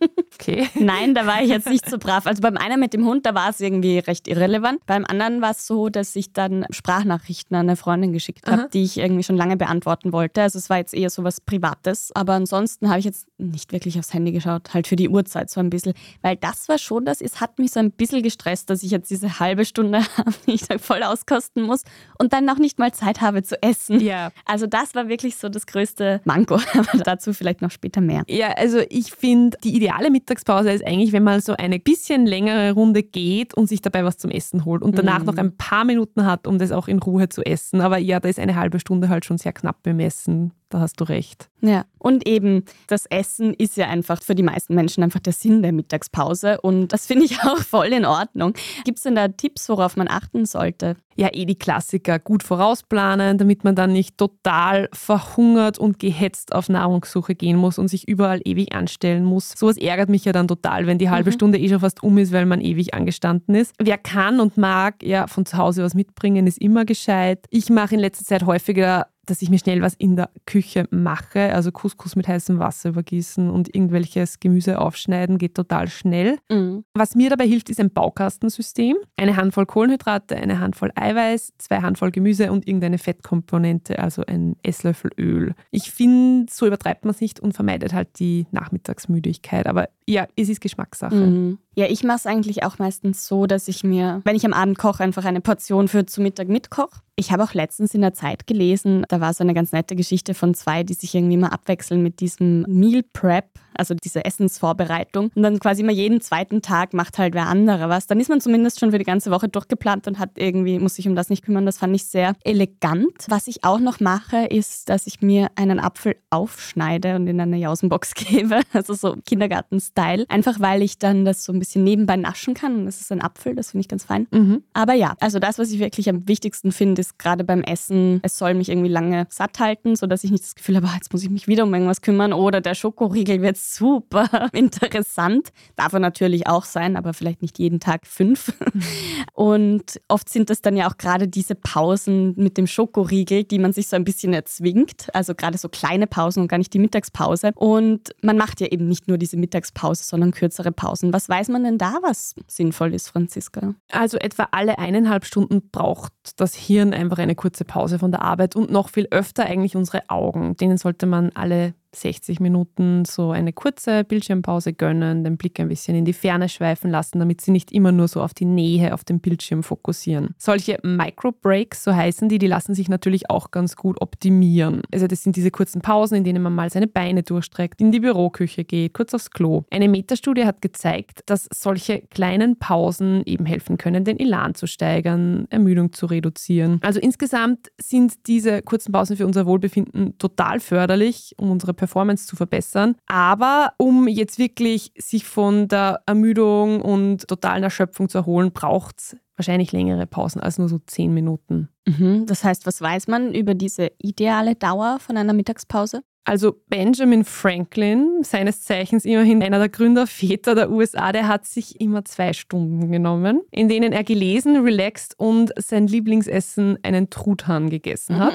Okay. 0.40 0.68
Nein, 0.74 1.14
da 1.14 1.26
war 1.26 1.42
ich 1.42 1.50
jetzt 1.50 1.68
nicht 1.68 1.88
so 1.88 1.98
brav. 1.98 2.26
Also 2.26 2.40
beim 2.40 2.56
einen 2.56 2.80
mit 2.80 2.94
dem 2.94 3.04
Hund, 3.04 3.26
da 3.26 3.34
war 3.34 3.50
es 3.50 3.60
irgendwie 3.60 3.98
recht 3.98 4.26
irrelevant. 4.26 4.80
Beim 4.86 5.04
anderen 5.04 5.42
war 5.42 5.50
es 5.50 5.66
so, 5.66 5.90
dass 5.90 6.16
ich 6.16 6.32
dann 6.32 6.64
Sprachnachrichten 6.70 7.54
an 7.54 7.68
eine 7.68 7.76
Freundin 7.76 8.14
geschickt 8.14 8.50
habe, 8.50 8.68
die 8.72 8.84
ich 8.84 8.96
irgendwie 8.96 9.22
schon 9.22 9.36
lange 9.36 9.58
beantworten 9.58 10.14
wollte. 10.14 10.40
Also 10.40 10.58
es 10.58 10.70
war 10.70 10.78
jetzt 10.78 10.94
eher 10.94 11.10
so 11.10 11.24
was 11.24 11.42
Privates. 11.42 12.10
Aber 12.14 12.32
ansonsten 12.32 12.88
habe 12.88 13.00
ich 13.00 13.04
jetzt 13.04 13.26
nicht 13.36 13.72
wirklich 13.72 13.98
aufs 13.98 14.14
Handy 14.14 14.32
geschaut, 14.32 14.72
halt 14.72 14.86
für 14.86 14.96
die 14.96 15.10
Uhrzeit 15.10 15.50
so 15.50 15.60
ein 15.60 15.68
bisschen. 15.68 15.92
Weil 16.22 16.36
das 16.36 16.68
war 16.70 16.78
schon 16.78 17.04
das, 17.04 17.20
es 17.20 17.40
hat 17.40 17.58
mich 17.58 17.72
so 17.72 17.80
ein 17.80 17.90
bisschen 17.90 18.22
gestresst, 18.22 18.70
dass 18.70 18.82
ich 18.82 18.90
jetzt 18.90 19.10
diese 19.10 19.40
halbe 19.40 19.66
Stunde 19.66 19.98
habe, 20.16 20.32
die 20.46 20.52
ich 20.52 20.62
da 20.62 20.78
voll 20.78 21.02
auskosten 21.02 21.62
muss 21.64 21.82
und 22.18 22.32
dann 22.32 22.46
noch 22.46 22.58
nicht 22.58 22.78
mal 22.78 22.92
Zeit 22.92 23.20
habe 23.20 23.42
zu 23.42 23.62
essen. 23.62 24.00
Ja. 24.00 24.30
Also 24.46 24.66
das 24.66 24.94
war 24.94 25.08
wirklich 25.10 25.36
so 25.36 25.50
das 25.50 25.66
größte 25.66 26.22
Manko. 26.24 26.54
Aber 26.74 27.02
dazu 27.04 27.34
vielleicht 27.34 27.60
noch 27.60 27.70
später 27.70 28.00
mehr. 28.00 28.22
Ja, 28.28 28.52
also 28.52 28.78
ich 28.88 29.12
finde, 29.12 29.58
die 29.62 29.76
ideale 29.76 30.10
Mittagspause 30.10 30.70
ist 30.70 30.86
eigentlich, 30.86 31.12
wenn 31.12 31.24
man 31.24 31.40
so 31.40 31.54
eine 31.54 31.78
bisschen 31.78 32.24
längere 32.24 32.72
Runde 32.72 33.02
geht 33.02 33.52
und 33.52 33.68
sich 33.68 33.82
dabei 33.82 34.04
was 34.04 34.16
zum 34.16 34.30
Essen 34.30 34.64
holt 34.64 34.82
und 34.82 34.96
danach 34.96 35.20
mhm. 35.20 35.26
noch 35.26 35.36
ein 35.36 35.56
paar 35.56 35.84
Minuten 35.84 36.24
hat, 36.24 36.46
um 36.46 36.58
das 36.58 36.72
auch 36.72 36.88
in 36.88 36.98
Ruhe 36.98 37.28
zu 37.28 37.42
essen. 37.42 37.82
Aber 37.82 37.98
ja, 37.98 38.20
da 38.20 38.28
ist 38.28 38.38
eine 38.38 38.56
halbe 38.56 38.80
Stunde 38.80 39.10
halt 39.10 39.26
schon 39.26 39.36
sehr 39.36 39.52
knapp 39.52 39.82
bemessen. 39.82 40.52
Da 40.70 40.78
hast 40.78 41.00
du 41.00 41.04
recht. 41.04 41.50
Ja, 41.62 41.84
und 41.98 42.26
eben 42.28 42.64
das 42.86 43.04
Essen 43.06 43.52
ist 43.54 43.76
ja 43.76 43.88
einfach 43.88 44.22
für 44.22 44.36
die 44.36 44.44
meisten 44.44 44.74
Menschen 44.76 45.02
einfach 45.02 45.18
der 45.18 45.32
Sinn 45.32 45.62
der 45.62 45.72
Mittagspause 45.72 46.60
und 46.60 46.88
das 46.88 47.06
finde 47.06 47.24
ich 47.24 47.40
auch 47.42 47.58
voll 47.58 47.88
in 47.88 48.04
Ordnung. 48.04 48.54
Gibt 48.84 48.98
es 48.98 49.02
denn 49.02 49.16
da 49.16 49.26
Tipps, 49.26 49.68
worauf 49.68 49.96
man 49.96 50.08
achten 50.08 50.46
sollte? 50.46 50.94
Ja, 51.16 51.28
eh 51.32 51.44
die 51.44 51.58
Klassiker. 51.58 52.20
Gut 52.20 52.44
vorausplanen, 52.44 53.36
damit 53.36 53.64
man 53.64 53.74
dann 53.74 53.92
nicht 53.92 54.16
total 54.16 54.88
verhungert 54.92 55.76
und 55.76 55.98
gehetzt 55.98 56.54
auf 56.54 56.68
Nahrungssuche 56.68 57.34
gehen 57.34 57.56
muss 57.56 57.78
und 57.78 57.88
sich 57.88 58.06
überall 58.08 58.40
ewig 58.44 58.72
anstellen 58.72 59.24
muss. 59.24 59.50
Sowas 59.50 59.76
ärgert 59.76 60.08
mich 60.08 60.24
ja 60.24 60.32
dann 60.32 60.46
total, 60.46 60.86
wenn 60.86 60.98
die 60.98 61.10
halbe 61.10 61.30
mhm. 61.30 61.34
Stunde 61.34 61.58
eh 61.58 61.68
schon 61.68 61.80
fast 61.80 62.02
um 62.04 62.16
ist, 62.16 62.32
weil 62.32 62.46
man 62.46 62.60
ewig 62.60 62.94
angestanden 62.94 63.56
ist. 63.56 63.74
Wer 63.78 63.98
kann 63.98 64.38
und 64.38 64.56
mag, 64.56 65.02
ja, 65.02 65.26
von 65.26 65.44
zu 65.44 65.58
Hause 65.58 65.82
was 65.82 65.94
mitbringen, 65.94 66.46
ist 66.46 66.58
immer 66.58 66.84
gescheit. 66.84 67.44
Ich 67.50 67.70
mache 67.70 67.96
in 67.96 68.00
letzter 68.00 68.24
Zeit 68.24 68.46
häufiger 68.46 69.08
dass 69.30 69.42
ich 69.42 69.50
mir 69.50 69.58
schnell 69.58 69.80
was 69.80 69.94
in 69.94 70.16
der 70.16 70.30
Küche 70.46 70.86
mache. 70.90 71.54
Also 71.54 71.70
Couscous 71.70 72.16
mit 72.16 72.26
heißem 72.26 72.58
Wasser 72.58 72.90
übergießen 72.90 73.48
und 73.48 73.74
irgendwelches 73.74 74.40
Gemüse 74.40 74.80
aufschneiden 74.80 75.38
geht 75.38 75.54
total 75.54 75.88
schnell. 75.88 76.38
Mhm. 76.50 76.84
Was 76.94 77.14
mir 77.14 77.30
dabei 77.30 77.46
hilft, 77.46 77.70
ist 77.70 77.80
ein 77.80 77.92
Baukastensystem. 77.92 78.96
Eine 79.16 79.36
Handvoll 79.36 79.66
Kohlenhydrate, 79.66 80.36
eine 80.36 80.58
Handvoll 80.58 80.90
Eiweiß, 80.94 81.52
zwei 81.58 81.80
Handvoll 81.80 82.10
Gemüse 82.10 82.50
und 82.50 82.66
irgendeine 82.66 82.98
Fettkomponente, 82.98 83.98
also 83.98 84.24
ein 84.26 84.56
Esslöffel 84.62 85.10
Öl. 85.16 85.54
Ich 85.70 85.90
finde, 85.92 86.52
so 86.52 86.66
übertreibt 86.66 87.04
man 87.04 87.14
es 87.14 87.20
nicht 87.20 87.40
und 87.40 87.52
vermeidet 87.52 87.92
halt 87.92 88.18
die 88.18 88.46
Nachmittagsmüdigkeit. 88.50 89.66
Aber 89.66 89.88
ja, 90.10 90.26
es 90.36 90.48
ist 90.48 90.60
Geschmackssache. 90.60 91.14
Mhm. 91.14 91.58
Ja, 91.76 91.86
ich 91.86 92.02
mache 92.02 92.16
es 92.16 92.26
eigentlich 92.26 92.64
auch 92.64 92.78
meistens 92.78 93.26
so, 93.26 93.46
dass 93.46 93.68
ich 93.68 93.84
mir, 93.84 94.20
wenn 94.24 94.34
ich 94.34 94.44
am 94.44 94.52
Abend 94.52 94.76
koche, 94.76 95.04
einfach 95.04 95.24
eine 95.24 95.40
Portion 95.40 95.86
für 95.86 96.04
zu 96.04 96.20
Mittag 96.20 96.48
mitkoche. 96.48 97.00
Ich 97.14 97.30
habe 97.30 97.44
auch 97.44 97.54
letztens 97.54 97.94
in 97.94 98.00
der 98.00 98.12
Zeit 98.12 98.46
gelesen, 98.46 99.04
da 99.08 99.20
war 99.20 99.32
so 99.34 99.44
eine 99.44 99.54
ganz 99.54 99.70
nette 99.72 99.94
Geschichte 99.94 100.34
von 100.34 100.54
zwei, 100.54 100.82
die 100.82 100.94
sich 100.94 101.14
irgendwie 101.14 101.36
mal 101.36 101.48
abwechseln 101.48 102.02
mit 102.02 102.20
diesem 102.20 102.62
Meal 102.62 103.02
Prep 103.12 103.46
also 103.80 103.94
diese 103.94 104.24
Essensvorbereitung. 104.24 105.30
Und 105.34 105.42
dann 105.42 105.58
quasi 105.58 105.82
immer 105.82 105.92
jeden 105.92 106.20
zweiten 106.20 106.62
Tag 106.62 106.92
macht 106.92 107.18
halt 107.18 107.34
wer 107.34 107.46
andere 107.46 107.88
was. 107.88 108.06
Dann 108.06 108.20
ist 108.20 108.28
man 108.28 108.40
zumindest 108.40 108.78
schon 108.78 108.90
für 108.90 108.98
die 108.98 109.04
ganze 109.04 109.30
Woche 109.30 109.48
durchgeplant 109.48 110.06
und 110.06 110.18
hat 110.18 110.32
irgendwie, 110.36 110.78
muss 110.78 110.96
sich 110.96 111.08
um 111.08 111.16
das 111.16 111.30
nicht 111.30 111.44
kümmern. 111.44 111.66
Das 111.66 111.78
fand 111.78 111.96
ich 111.96 112.04
sehr 112.04 112.34
elegant. 112.44 113.26
Was 113.28 113.46
ich 113.46 113.64
auch 113.64 113.80
noch 113.80 113.98
mache, 113.98 114.44
ist, 114.46 114.90
dass 114.90 115.06
ich 115.06 115.22
mir 115.22 115.48
einen 115.56 115.80
Apfel 115.80 116.16
aufschneide 116.28 117.16
und 117.16 117.26
in 117.26 117.40
eine 117.40 117.56
Jausenbox 117.56 118.14
gebe. 118.14 118.60
Also 118.72 118.94
so 118.94 119.16
Kindergarten-Style. 119.24 119.99
Einfach 120.28 120.60
weil 120.60 120.82
ich 120.82 120.98
dann 120.98 121.24
das 121.24 121.44
so 121.44 121.52
ein 121.52 121.58
bisschen 121.58 121.84
nebenbei 121.84 122.16
naschen 122.16 122.54
kann. 122.54 122.76
Und 122.76 122.86
das 122.86 123.00
ist 123.00 123.12
ein 123.12 123.22
Apfel, 123.22 123.54
das 123.54 123.70
finde 123.72 123.82
ich 123.82 123.88
ganz 123.88 124.04
fein. 124.04 124.26
Mhm. 124.30 124.62
Aber 124.72 124.94
ja, 124.94 125.14
also 125.20 125.38
das, 125.38 125.58
was 125.58 125.70
ich 125.70 125.78
wirklich 125.78 126.08
am 126.08 126.26
wichtigsten 126.28 126.72
finde, 126.72 127.00
ist 127.00 127.18
gerade 127.18 127.44
beim 127.44 127.62
Essen, 127.62 128.20
es 128.22 128.38
soll 128.38 128.54
mich 128.54 128.68
irgendwie 128.68 128.88
lange 128.88 129.26
satt 129.30 129.58
halten, 129.58 129.96
sodass 129.96 130.24
ich 130.24 130.30
nicht 130.30 130.44
das 130.44 130.54
Gefühl 130.54 130.76
habe, 130.76 130.88
ah, 130.88 130.94
jetzt 130.94 131.12
muss 131.12 131.22
ich 131.22 131.30
mich 131.30 131.48
wieder 131.48 131.64
um 131.64 131.74
irgendwas 131.74 132.00
kümmern 132.00 132.32
oder 132.32 132.60
der 132.60 132.74
Schokoriegel 132.74 133.42
wird 133.42 133.56
super 133.56 134.28
interessant. 134.52 135.50
Darf 135.76 135.92
er 135.92 136.00
natürlich 136.00 136.46
auch 136.46 136.64
sein, 136.64 136.96
aber 136.96 137.12
vielleicht 137.12 137.42
nicht 137.42 137.58
jeden 137.58 137.80
Tag 137.80 138.06
fünf. 138.06 138.52
Und 139.32 140.00
oft 140.08 140.28
sind 140.28 140.50
das 140.50 140.62
dann 140.62 140.76
ja 140.76 140.88
auch 140.88 140.96
gerade 140.96 141.28
diese 141.28 141.54
Pausen 141.54 142.34
mit 142.36 142.56
dem 142.56 142.66
Schokoriegel, 142.66 143.44
die 143.44 143.58
man 143.58 143.72
sich 143.72 143.88
so 143.88 143.96
ein 143.96 144.04
bisschen 144.04 144.32
erzwingt. 144.32 145.08
Also 145.12 145.34
gerade 145.34 145.58
so 145.58 145.68
kleine 145.68 146.06
Pausen 146.06 146.42
und 146.42 146.48
gar 146.48 146.58
nicht 146.58 146.72
die 146.72 146.78
Mittagspause. 146.78 147.52
Und 147.54 148.10
man 148.22 148.36
macht 148.36 148.60
ja 148.60 148.68
eben 148.68 148.88
nicht 148.88 149.08
nur 149.08 149.18
diese 149.18 149.36
Mittagspause, 149.36 149.89
sondern 149.94 150.30
kürzere 150.30 150.72
Pausen. 150.72 151.12
Was 151.12 151.28
weiß 151.28 151.48
man 151.48 151.64
denn 151.64 151.78
da, 151.78 151.98
was 152.02 152.34
sinnvoll 152.46 152.94
ist, 152.94 153.08
Franziska? 153.08 153.74
Also 153.90 154.18
etwa 154.18 154.48
alle 154.52 154.78
eineinhalb 154.78 155.24
Stunden 155.24 155.70
braucht 155.70 156.12
das 156.36 156.54
Hirn 156.54 156.94
einfach 156.94 157.18
eine 157.18 157.34
kurze 157.34 157.64
Pause 157.64 157.98
von 157.98 158.10
der 158.10 158.22
Arbeit 158.22 158.56
und 158.56 158.70
noch 158.70 158.88
viel 158.88 159.08
öfter 159.10 159.44
eigentlich 159.44 159.76
unsere 159.76 160.08
Augen. 160.08 160.56
Denen 160.56 160.78
sollte 160.78 161.06
man 161.06 161.30
alle 161.34 161.74
60 161.94 162.40
Minuten 162.40 163.04
so 163.04 163.30
eine 163.30 163.52
kurze 163.52 164.04
Bildschirmpause 164.04 164.72
gönnen, 164.72 165.24
den 165.24 165.36
Blick 165.36 165.58
ein 165.60 165.68
bisschen 165.68 165.96
in 165.96 166.04
die 166.04 166.12
Ferne 166.12 166.48
schweifen 166.48 166.90
lassen, 166.90 167.18
damit 167.18 167.40
sie 167.40 167.50
nicht 167.50 167.72
immer 167.72 167.92
nur 167.92 168.08
so 168.08 168.22
auf 168.22 168.34
die 168.34 168.44
Nähe 168.44 168.94
auf 168.94 169.04
dem 169.04 169.20
Bildschirm 169.20 169.62
fokussieren. 169.62 170.34
Solche 170.38 170.78
Micro-Breaks, 170.82 171.84
so 171.84 171.94
heißen 171.94 172.28
die, 172.28 172.38
die 172.38 172.46
lassen 172.46 172.74
sich 172.74 172.88
natürlich 172.88 173.30
auch 173.30 173.50
ganz 173.50 173.76
gut 173.76 174.00
optimieren. 174.00 174.82
Also 174.92 175.06
das 175.06 175.22
sind 175.22 175.36
diese 175.36 175.50
kurzen 175.50 175.80
Pausen, 175.80 176.16
in 176.16 176.24
denen 176.24 176.42
man 176.42 176.54
mal 176.54 176.70
seine 176.70 176.86
Beine 176.86 177.22
durchstreckt, 177.22 177.80
in 177.80 177.92
die 177.92 178.00
Büroküche 178.00 178.64
geht, 178.64 178.94
kurz 178.94 179.14
aufs 179.14 179.30
Klo. 179.30 179.64
Eine 179.70 179.88
Metastudie 179.88 180.44
hat 180.44 180.62
gezeigt, 180.62 181.22
dass 181.26 181.48
solche 181.52 182.00
kleinen 182.10 182.58
Pausen 182.58 183.22
eben 183.24 183.46
helfen 183.46 183.78
können, 183.78 184.04
den 184.04 184.18
Elan 184.18 184.54
zu 184.54 184.66
steigern, 184.66 185.46
Ermüdung 185.50 185.92
zu 185.92 186.06
reduzieren. 186.06 186.78
Also 186.82 187.00
insgesamt 187.00 187.70
sind 187.80 188.26
diese 188.26 188.62
kurzen 188.62 188.92
Pausen 188.92 189.16
für 189.16 189.26
unser 189.26 189.46
Wohlbefinden 189.46 190.18
total 190.18 190.60
förderlich, 190.60 191.34
um 191.36 191.50
unsere 191.50 191.74
Performance 191.80 192.26
zu 192.26 192.36
verbessern. 192.36 192.94
Aber 193.06 193.72
um 193.78 194.06
jetzt 194.06 194.38
wirklich 194.38 194.92
sich 194.96 195.24
von 195.24 195.66
der 195.66 196.02
Ermüdung 196.06 196.82
und 196.82 197.26
totalen 197.26 197.64
Erschöpfung 197.64 198.08
zu 198.08 198.18
erholen, 198.18 198.52
braucht 198.52 198.98
es 198.98 199.16
wahrscheinlich 199.36 199.72
längere 199.72 200.06
Pausen 200.06 200.42
als 200.42 200.58
nur 200.58 200.68
so 200.68 200.78
zehn 200.78 201.14
Minuten. 201.14 201.70
Mhm. 201.86 202.26
Das 202.26 202.44
heißt, 202.44 202.66
was 202.66 202.82
weiß 202.82 203.08
man 203.08 203.34
über 203.34 203.54
diese 203.54 203.90
ideale 203.98 204.54
Dauer 204.54 204.98
von 205.00 205.16
einer 205.16 205.32
Mittagspause? 205.32 206.02
Also 206.24 206.54
Benjamin 206.68 207.24
Franklin, 207.24 208.18
seines 208.22 208.62
Zeichens 208.62 209.06
immerhin 209.06 209.42
einer 209.42 209.58
der 209.58 209.70
Gründerväter 209.70 210.54
der 210.54 210.70
USA, 210.70 211.12
der 211.12 211.26
hat 211.26 211.46
sich 211.46 211.80
immer 211.80 212.04
zwei 212.04 212.34
Stunden 212.34 212.92
genommen, 212.92 213.40
in 213.50 213.70
denen 213.70 213.92
er 213.92 214.04
gelesen, 214.04 214.56
relaxed 214.58 215.18
und 215.18 215.50
sein 215.56 215.86
Lieblingsessen 215.86 216.78
einen 216.82 217.08
Truthahn 217.08 217.70
gegessen 217.70 218.18
hat. 218.18 218.34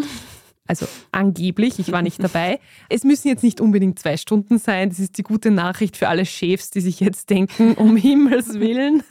Also 0.67 0.87
angeblich, 1.11 1.77
ich 1.77 1.91
war 1.91 2.01
nicht 2.01 2.23
dabei. 2.23 2.59
Es 2.89 3.03
müssen 3.03 3.27
jetzt 3.27 3.43
nicht 3.43 3.61
unbedingt 3.61 3.99
zwei 3.99 4.17
Stunden 4.17 4.57
sein. 4.57 4.89
Das 4.89 4.99
ist 4.99 5.17
die 5.17 5.23
gute 5.23 5.51
Nachricht 5.51 5.95
für 5.95 6.07
alle 6.07 6.25
Chefs, 6.25 6.71
die 6.71 6.81
sich 6.81 6.99
jetzt 6.99 7.29
denken, 7.29 7.73
um 7.75 7.95
Himmels 8.05 8.59
Willen. 8.59 9.03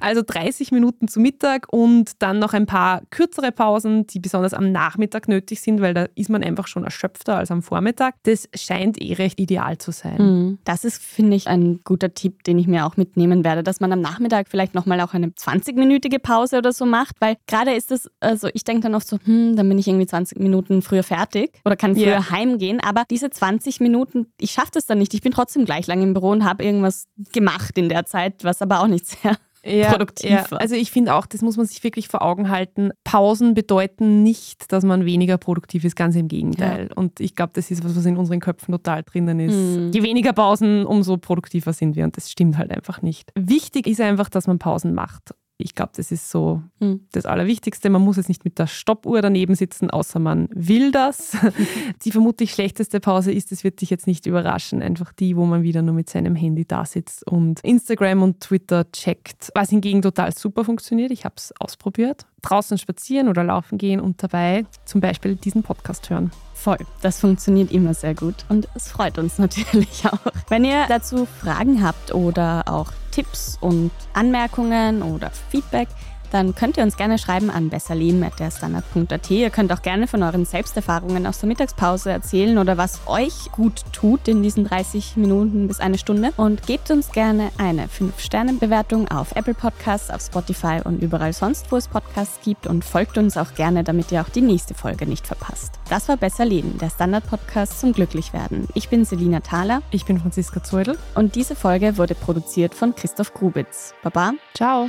Also 0.00 0.22
30 0.22 0.70
Minuten 0.70 1.08
zu 1.08 1.20
Mittag 1.20 1.72
und 1.72 2.22
dann 2.22 2.38
noch 2.38 2.52
ein 2.52 2.66
paar 2.66 3.02
kürzere 3.10 3.52
Pausen, 3.52 4.06
die 4.06 4.20
besonders 4.20 4.52
am 4.52 4.70
Nachmittag 4.70 5.28
nötig 5.28 5.62
sind, 5.62 5.80
weil 5.80 5.94
da 5.94 6.08
ist 6.14 6.28
man 6.28 6.42
einfach 6.42 6.66
schon 6.66 6.84
erschöpfter 6.84 7.36
als 7.36 7.50
am 7.50 7.62
Vormittag. 7.62 8.16
Das 8.24 8.48
scheint 8.54 9.00
eh 9.00 9.14
recht 9.14 9.40
ideal 9.40 9.78
zu 9.78 9.92
sein. 9.92 10.16
Mhm. 10.18 10.58
Das 10.64 10.84
ist, 10.84 11.02
finde 11.02 11.36
ich, 11.36 11.48
ein 11.48 11.80
guter 11.84 12.12
Tipp, 12.12 12.44
den 12.44 12.58
ich 12.58 12.66
mir 12.66 12.84
auch 12.84 12.98
mitnehmen 12.98 13.44
werde, 13.44 13.62
dass 13.62 13.80
man 13.80 13.92
am 13.92 14.00
Nachmittag 14.00 14.48
vielleicht 14.48 14.74
nochmal 14.74 15.00
auch 15.00 15.14
eine 15.14 15.28
20-minütige 15.28 16.18
Pause 16.18 16.58
oder 16.58 16.72
so 16.72 16.84
macht, 16.84 17.16
weil 17.20 17.36
gerade 17.46 17.72
ist 17.72 17.90
es, 17.90 18.10
also 18.20 18.48
ich 18.52 18.64
denke 18.64 18.82
dann 18.82 18.94
oft 18.94 19.06
so, 19.06 19.18
hm, 19.24 19.56
dann 19.56 19.68
bin 19.68 19.78
ich 19.78 19.88
irgendwie 19.88 20.06
20 20.06 20.38
Minuten 20.38 20.81
früher 20.82 21.02
fertig 21.02 21.60
oder 21.64 21.76
kann 21.76 21.94
früher 21.94 22.06
yeah. 22.06 22.30
heimgehen. 22.30 22.80
Aber 22.80 23.04
diese 23.10 23.30
20 23.30 23.80
Minuten, 23.80 24.26
ich 24.40 24.52
schaffe 24.52 24.70
das 24.74 24.86
dann 24.86 24.98
nicht. 24.98 25.14
Ich 25.14 25.22
bin 25.22 25.32
trotzdem 25.32 25.64
gleich 25.64 25.86
lang 25.86 26.02
im 26.02 26.14
Büro 26.14 26.30
und 26.30 26.44
habe 26.44 26.64
irgendwas 26.64 27.06
gemacht 27.32 27.78
in 27.78 27.88
der 27.88 28.04
Zeit, 28.06 28.44
was 28.44 28.62
aber 28.62 28.80
auch 28.80 28.88
nicht 28.88 29.06
sehr 29.06 29.36
ja, 29.64 29.90
produktiv 29.90 30.30
ja. 30.30 30.50
war. 30.50 30.60
Also 30.60 30.74
ich 30.74 30.90
finde 30.90 31.14
auch, 31.14 31.26
das 31.26 31.42
muss 31.42 31.56
man 31.56 31.66
sich 31.66 31.82
wirklich 31.84 32.08
vor 32.08 32.22
Augen 32.22 32.50
halten. 32.50 32.90
Pausen 33.04 33.54
bedeuten 33.54 34.22
nicht, 34.22 34.72
dass 34.72 34.84
man 34.84 35.04
weniger 35.04 35.38
produktiv 35.38 35.84
ist, 35.84 35.96
ganz 35.96 36.16
im 36.16 36.28
Gegenteil. 36.28 36.88
Ja. 36.88 36.96
Und 36.96 37.20
ich 37.20 37.34
glaube, 37.34 37.52
das 37.54 37.70
ist 37.70 37.84
was, 37.84 37.96
was 37.96 38.04
in 38.04 38.16
unseren 38.16 38.40
Köpfen 38.40 38.72
total 38.72 39.02
drinnen 39.02 39.40
ist. 39.40 39.54
Mhm. 39.54 39.90
Je 39.92 40.02
weniger 40.02 40.32
Pausen, 40.32 40.84
umso 40.84 41.16
produktiver 41.16 41.72
sind 41.72 41.96
wir. 41.96 42.04
Und 42.04 42.16
das 42.16 42.30
stimmt 42.30 42.58
halt 42.58 42.70
einfach 42.70 43.02
nicht. 43.02 43.30
Wichtig 43.38 43.86
ist 43.86 44.00
einfach, 44.00 44.28
dass 44.28 44.46
man 44.46 44.58
Pausen 44.58 44.94
macht. 44.94 45.34
Ich 45.62 45.74
glaube, 45.74 45.92
das 45.96 46.12
ist 46.12 46.30
so 46.30 46.62
mhm. 46.80 47.06
das 47.12 47.26
Allerwichtigste. 47.26 47.90
Man 47.90 48.02
muss 48.02 48.16
jetzt 48.16 48.28
nicht 48.28 48.44
mit 48.44 48.58
der 48.58 48.66
Stoppuhr 48.66 49.22
daneben 49.22 49.54
sitzen, 49.54 49.90
außer 49.90 50.18
man 50.18 50.48
will 50.52 50.92
das. 50.92 51.36
die 52.04 52.10
vermutlich 52.10 52.52
schlechteste 52.52 53.00
Pause 53.00 53.32
ist, 53.32 53.52
das 53.52 53.64
wird 53.64 53.80
dich 53.80 53.90
jetzt 53.90 54.06
nicht 54.06 54.26
überraschen, 54.26 54.82
einfach 54.82 55.12
die, 55.12 55.36
wo 55.36 55.44
man 55.44 55.62
wieder 55.62 55.82
nur 55.82 55.94
mit 55.94 56.10
seinem 56.10 56.34
Handy 56.34 56.64
da 56.64 56.84
sitzt 56.84 57.26
und 57.26 57.60
Instagram 57.60 58.22
und 58.22 58.40
Twitter 58.40 58.90
checkt. 58.92 59.50
Was 59.54 59.70
hingegen 59.70 60.02
total 60.02 60.32
super 60.34 60.64
funktioniert. 60.64 61.10
Ich 61.10 61.24
habe 61.24 61.34
es 61.36 61.52
ausprobiert. 61.58 62.26
Draußen 62.42 62.76
spazieren 62.76 63.28
oder 63.28 63.44
laufen 63.44 63.78
gehen 63.78 64.00
und 64.00 64.22
dabei 64.22 64.66
zum 64.84 65.00
Beispiel 65.00 65.36
diesen 65.36 65.62
Podcast 65.62 66.10
hören. 66.10 66.32
Voll. 66.54 66.78
Das 67.00 67.20
funktioniert 67.20 67.72
immer 67.72 67.94
sehr 67.94 68.14
gut 68.14 68.44
und 68.48 68.68
es 68.74 68.88
freut 68.88 69.18
uns 69.18 69.38
natürlich 69.40 70.06
auch. 70.06 70.32
Wenn 70.48 70.64
ihr 70.64 70.86
dazu 70.88 71.26
Fragen 71.26 71.82
habt 71.82 72.14
oder 72.14 72.64
auch 72.66 72.92
Tipps 73.12 73.56
und 73.60 73.92
Anmerkungen 74.14 75.02
oder 75.02 75.30
Feedback, 75.50 75.88
dann 76.32 76.54
könnt 76.54 76.78
ihr 76.78 76.82
uns 76.82 76.96
gerne 76.96 77.18
schreiben 77.18 77.50
an 77.50 77.68
besserleben.derstandard.at. 77.68 79.30
Ihr 79.30 79.50
könnt 79.50 79.72
auch 79.72 79.82
gerne 79.82 80.06
von 80.06 80.22
euren 80.22 80.46
Selbsterfahrungen 80.46 81.26
aus 81.26 81.40
der 81.40 81.48
Mittagspause 81.48 82.10
erzählen 82.10 82.56
oder 82.56 82.78
was 82.78 83.00
euch 83.06 83.52
gut 83.52 83.82
tut 83.92 84.28
in 84.28 84.42
diesen 84.42 84.64
30 84.64 85.16
Minuten 85.16 85.68
bis 85.68 85.80
eine 85.80 85.98
Stunde. 85.98 86.32
Und 86.38 86.66
gebt 86.66 86.90
uns 86.90 87.12
gerne 87.12 87.50
eine 87.58 87.86
5-Sterne-Bewertung 87.86 89.08
auf 89.08 89.36
Apple 89.36 89.54
Podcasts, 89.54 90.10
auf 90.10 90.22
Spotify 90.22 90.80
und 90.82 91.02
überall 91.02 91.34
sonst, 91.34 91.70
wo 91.70 91.76
es 91.76 91.86
Podcasts 91.88 92.40
gibt. 92.42 92.66
Und 92.66 92.84
folgt 92.84 93.18
uns 93.18 93.36
auch 93.36 93.54
gerne, 93.54 93.84
damit 93.84 94.10
ihr 94.10 94.22
auch 94.22 94.30
die 94.30 94.40
nächste 94.40 94.74
Folge 94.74 95.06
nicht 95.06 95.26
verpasst. 95.26 95.78
Das 95.90 96.08
war 96.08 96.16
Besser 96.16 96.46
Leben, 96.46 96.78
der 96.78 96.88
Standard-Podcast 96.88 97.78
zum 97.80 97.92
Glücklichwerden. 97.92 98.68
Ich 98.74 98.88
bin 98.88 99.04
Selina 99.04 99.40
Thaler. 99.40 99.82
Ich 99.90 100.06
bin 100.06 100.18
Franziska 100.18 100.62
Zeudel. 100.62 100.96
Und 101.14 101.34
diese 101.34 101.54
Folge 101.54 101.98
wurde 101.98 102.14
produziert 102.14 102.74
von 102.74 102.94
Christoph 102.94 103.34
Grubitz. 103.34 103.92
Baba. 104.02 104.32
Ciao. 104.54 104.88